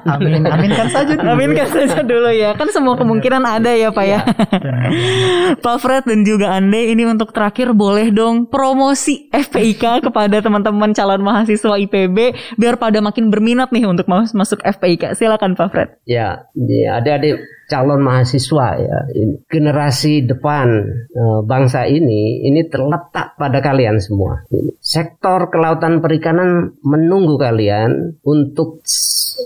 Amin, 0.08 0.42
aminkan 0.42 0.88
saja 0.90 1.14
dulu. 1.14 1.28
Aminkan 1.30 1.68
saja 1.70 2.00
dulu 2.02 2.30
ya. 2.34 2.58
Kan 2.58 2.68
semua 2.74 2.98
kemungkinan 2.98 3.42
ada 3.46 3.70
ya 3.70 3.94
Pak 3.94 4.06
ya. 4.06 4.20
Pak 5.58 5.76
Fred 5.78 6.04
dan 6.08 6.26
juga 6.26 6.58
Ande 6.58 6.90
ini 6.90 7.06
untuk 7.06 7.30
terakhir 7.30 7.70
boleh 7.76 8.10
dong 8.10 8.48
promosi 8.48 9.28
FPIK 9.30 10.10
kepada 10.10 10.40
teman-teman 10.42 10.90
calon 10.96 11.22
mahasiswa 11.22 11.76
IPB 11.78 12.16
biar 12.56 12.74
pada 12.80 12.98
makin 12.98 13.28
berminat 13.30 13.70
nih 13.70 13.86
untuk 13.86 14.08
mas- 14.10 14.34
masuk 14.34 14.58
FPIK. 14.64 15.14
Silakan 15.14 15.54
Pak 15.54 15.68
Fred. 15.70 15.88
Ya, 16.08 16.48
ya 16.56 16.98
adik-adik 16.98 17.38
calon 17.68 18.00
mahasiswa 18.00 18.66
ya, 18.80 18.98
generasi 19.46 20.24
depan 20.24 20.68
eh, 21.12 21.40
bangsa 21.44 21.84
ini 21.84 22.42
ini 22.48 22.64
terletak 22.66 23.36
pada 23.36 23.60
kalian 23.60 24.00
semua. 24.00 24.42
Ini, 24.48 24.80
sektor 24.80 25.52
kelautan 25.52 26.00
perikanan 26.00 26.80
menunggu 26.80 27.36
kalian 27.36 28.18
untuk 28.24 28.80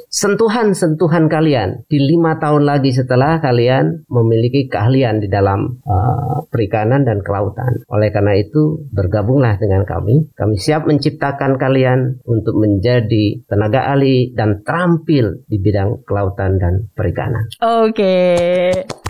sentuhan-sentuhan 0.08 1.28
kalian 1.28 1.84
di 1.88 1.98
lima 2.00 2.36
tahun 2.36 2.64
lagi 2.68 2.92
setelah 2.92 3.40
kalian 3.40 4.06
memiliki 4.08 4.68
keahlian 4.68 5.20
di 5.20 5.28
dalam 5.28 5.80
eh, 5.82 6.36
perikanan 6.48 7.04
dan 7.04 7.24
kelautan. 7.24 7.84
Oleh 7.88 8.12
karena 8.12 8.36
itu 8.36 8.84
bergabunglah 8.92 9.56
dengan 9.56 9.82
kami. 9.88 10.32
Kami 10.32 10.56
siap 10.56 10.84
menciptakan 10.88 11.56
kalian 11.56 12.22
untuk 12.28 12.56
menjadi 12.58 13.42
tenaga 13.48 13.92
ahli 13.92 14.32
dan 14.36 14.64
terampil 14.64 15.44
di 15.48 15.56
bidang 15.58 16.04
kelautan 16.04 16.60
dan 16.60 16.88
perikanan. 16.92 17.48
Oke. 17.60 19.01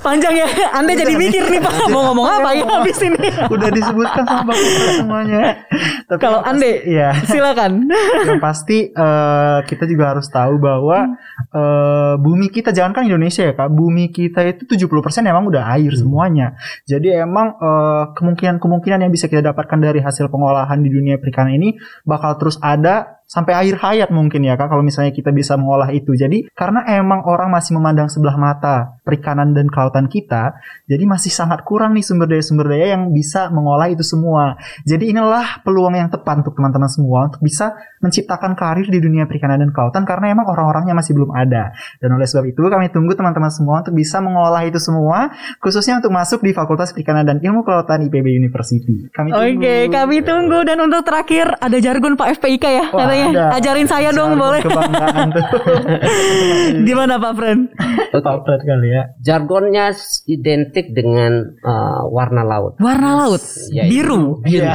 Panjang 0.00 0.34
ya. 0.36 0.46
Anda 0.72 0.92
jadi 0.92 1.14
mikir 1.14 1.42
nih 1.48 1.60
Pak 1.60 1.88
mau 1.88 2.12
ngomong 2.12 2.26
apa 2.28 2.50
ya 2.52 2.64
habis 2.68 2.98
ini. 3.00 3.16
Udah 3.48 3.68
disebutkan 3.70 4.22
sama 4.22 4.52
Bapak 4.52 4.90
semuanya. 4.94 5.40
Tapi 6.04 6.20
Kalau 6.20 6.40
pasti- 6.40 6.80
ya. 6.86 7.10
silakan. 7.24 7.88
yang 8.24 8.40
pasti 8.40 8.78
eh, 8.88 9.58
kita 9.64 9.84
juga 9.84 10.16
harus 10.16 10.28
tahu 10.28 10.60
bahwa 10.60 11.16
eh, 11.50 12.14
bumi 12.16 12.48
kita 12.48 12.70
jangankan 12.70 13.06
Indonesia 13.06 13.42
ya 13.42 13.52
kak 13.54 13.70
bumi 13.70 14.10
kita 14.10 14.44
itu 14.44 14.68
70% 14.68 14.92
emang 15.24 15.46
udah 15.46 15.64
air 15.74 15.92
semuanya 15.94 16.56
jadi 16.84 17.22
emang 17.22 17.56
eh, 17.56 18.04
kemungkinan-kemungkinan 18.14 19.04
yang 19.04 19.12
bisa 19.12 19.26
kita 19.26 19.44
dapatkan 19.44 19.78
dari 19.78 20.00
hasil 20.00 20.28
pengolahan 20.28 20.80
di 20.80 20.90
dunia 20.90 21.16
perikanan 21.16 21.56
ini 21.56 21.76
bakal 22.02 22.36
terus 22.36 22.56
ada 22.60 23.23
sampai 23.34 23.58
akhir 23.58 23.82
hayat 23.82 24.08
mungkin 24.14 24.46
ya 24.46 24.54
kak 24.54 24.70
kalau 24.70 24.86
misalnya 24.86 25.10
kita 25.10 25.34
bisa 25.34 25.58
mengolah 25.58 25.90
itu 25.90 26.14
jadi 26.14 26.46
karena 26.54 26.86
emang 26.94 27.26
orang 27.26 27.50
masih 27.50 27.74
memandang 27.74 28.06
sebelah 28.06 28.38
mata 28.38 28.94
perikanan 29.02 29.50
dan 29.50 29.66
kelautan 29.66 30.06
kita 30.06 30.54
jadi 30.86 31.02
masih 31.02 31.34
sangat 31.34 31.66
kurang 31.66 31.98
nih 31.98 32.06
sumber 32.06 32.30
daya 32.30 32.46
sumber 32.46 32.70
daya 32.70 32.94
yang 32.94 33.10
bisa 33.10 33.50
mengolah 33.50 33.90
itu 33.90 34.06
semua 34.06 34.54
jadi 34.86 35.10
inilah 35.10 35.66
peluang 35.66 35.98
yang 35.98 36.06
tepat 36.06 36.46
untuk 36.46 36.54
teman-teman 36.54 36.86
semua 36.86 37.26
untuk 37.26 37.42
bisa 37.42 37.74
menciptakan 38.04 38.52
karir 38.52 38.84
di 38.84 39.00
dunia 39.00 39.24
perikanan 39.24 39.64
dan 39.64 39.72
kelautan 39.72 40.04
karena 40.04 40.36
emang 40.36 40.44
orang-orangnya 40.44 40.92
masih 40.92 41.16
belum 41.16 41.32
ada. 41.32 41.72
Dan 41.96 42.12
oleh 42.12 42.28
sebab 42.28 42.44
itu 42.52 42.60
kami 42.60 42.92
tunggu 42.92 43.16
teman-teman 43.16 43.48
semua 43.48 43.80
untuk 43.80 43.96
bisa 43.96 44.20
mengolah 44.20 44.60
itu 44.68 44.76
semua 44.76 45.32
khususnya 45.64 46.04
untuk 46.04 46.12
masuk 46.12 46.44
di 46.44 46.52
Fakultas 46.52 46.92
Perikanan 46.92 47.24
dan 47.24 47.40
Ilmu 47.40 47.64
Kelautan 47.64 48.04
IPB 48.04 48.36
University. 48.36 49.08
Kami 49.08 49.32
tunggu. 49.32 49.64
Oke, 49.64 49.76
kami 49.88 50.16
tunggu 50.20 50.60
dan 50.68 50.78
untuk 50.84 51.02
terakhir 51.08 51.56
ada 51.56 51.76
jargon 51.80 52.20
Pak 52.20 52.36
FPIK 52.38 52.64
ya 52.68 52.86
Wah, 52.92 53.08
katanya. 53.08 53.23
Ada. 53.30 53.44
Ajarin 53.54 53.86
saya 53.86 54.10
dong 54.10 54.34
Jargon 54.34 54.42
boleh. 54.42 54.60
Kebanggaan 54.60 55.26
tuh. 55.30 55.44
Gimana 56.88 57.14
Pak 57.16 57.32
Fred? 57.34 57.60
Pamplet 58.14 58.60
kali 58.62 58.88
ya. 58.90 59.02
Jargonnya 59.20 59.86
identik 60.26 60.90
dengan 60.90 61.32
uh, 61.60 62.02
warna 62.08 62.42
laut. 62.42 62.76
Warna 62.78 63.24
laut 63.24 63.42
Ya, 63.70 63.86
biru. 63.86 64.40
biru. 64.40 64.62
Iya. 64.62 64.74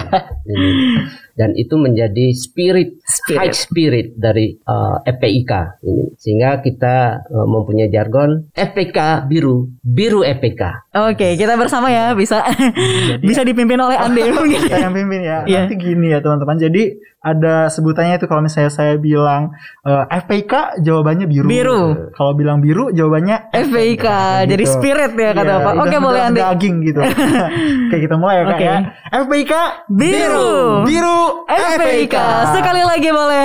Dan 1.40 1.56
itu 1.56 1.80
menjadi 1.80 2.36
spirit, 2.36 3.00
Spirit. 3.00 3.40
high 3.40 3.56
spirit 3.56 4.08
dari 4.20 4.60
uh, 4.60 5.00
FPIK 5.08 5.80
ini. 5.82 6.12
Sehingga 6.20 6.60
kita 6.60 6.96
uh, 7.24 7.48
mempunyai 7.48 7.88
jargon 7.88 8.52
FPK 8.52 9.24
biru, 9.24 9.72
biru 9.80 10.20
FPK. 10.20 10.92
Oke, 11.08 11.40
kita 11.40 11.56
bersama 11.56 11.88
ya 11.88 12.12
bisa 12.12 12.44
bisa 13.24 13.42
dipimpin 13.42 13.80
oleh 13.80 13.96
Ande 13.96 14.28
mungkin. 14.36 14.68
Saya 14.68 14.86
yang 14.86 14.94
pimpin 14.94 15.24
ya. 15.24 15.48
Iya. 15.48 15.60
Nanti 15.64 15.80
gini 15.80 16.12
ya 16.12 16.20
teman-teman. 16.20 16.60
Jadi 16.60 16.84
ada 17.20 17.68
sebutannya 17.68 18.16
itu 18.16 18.28
kalau 18.28 18.40
misalnya 18.40 18.72
saya 18.72 18.96
bilang 18.96 19.52
eh, 19.84 20.04
FPK 20.20 20.80
jawabannya 20.80 21.28
biru. 21.28 21.48
Biru. 21.48 21.84
Kalau 22.16 22.32
bilang 22.34 22.60
biru 22.60 22.92
jawabannya 22.92 23.52
FPIK. 23.56 24.06
Jadi 24.48 24.60
Gitu. 24.60 24.76
spirit 24.76 25.12
ya 25.14 25.32
kata 25.32 25.48
Iya, 25.50 25.64
Pak. 25.64 25.74
Oke, 25.74 25.88
udah 25.88 26.02
boleh 26.02 26.22
Ande. 26.22 26.40
Daging 26.40 26.76
gitu. 26.84 27.00
Oke 27.88 27.96
kita 27.98 28.16
mulai 28.16 28.36
ya 28.36 28.44
kak 28.44 28.52
Oke. 28.52 28.66
ya. 28.66 28.78
FPIK 29.24 29.54
Biru. 29.88 30.84
Biru. 30.84 31.20
FPIK. 31.46 32.16
Sekali 32.52 32.82
lagi 32.82 33.10
boleh. 33.10 33.44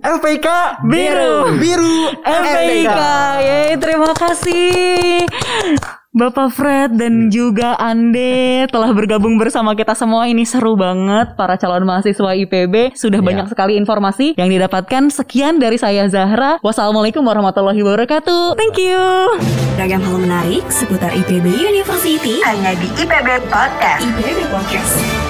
FPIK 0.00 0.48
Biru. 0.84 1.56
Biru. 1.56 1.96
FPIK. 2.20 2.98
Yeay, 3.38 3.76
terima 3.76 4.10
kasih. 4.12 5.26
Bapak 6.12 6.52
Fred 6.52 7.00
dan 7.00 7.32
juga 7.32 7.72
Ande 7.80 8.68
telah 8.68 8.92
bergabung 8.92 9.40
bersama 9.40 9.72
kita 9.72 9.96
semua 9.96 10.28
ini 10.28 10.44
seru 10.44 10.76
banget 10.76 11.32
para 11.40 11.56
calon 11.56 11.88
mahasiswa 11.88 12.36
IPB 12.36 12.92
sudah 12.92 13.16
Ya. 13.16 13.24
banyak 13.24 13.48
sekali 13.48 13.80
informasi 13.80 14.36
yang 14.36 14.52
didapatkan 14.52 15.08
sekian 15.08 15.56
dari 15.56 15.80
saya 15.80 16.04
Zahra 16.12 16.60
wassalamualaikum 16.60 17.24
warahmatullahi 17.24 17.80
wabarakatuh 17.80 18.60
thank 18.60 18.76
you 18.76 19.00
Ragam 19.80 20.04
hal 20.04 20.20
menarik 20.20 20.60
seputar 20.68 21.16
IPB 21.16 21.48
University 21.48 22.44
hanya 22.44 22.76
di 22.76 22.92
IPB 22.92 23.48
Podcast. 23.48 24.04
IPB 24.04 24.52
Podcast. 24.52 25.22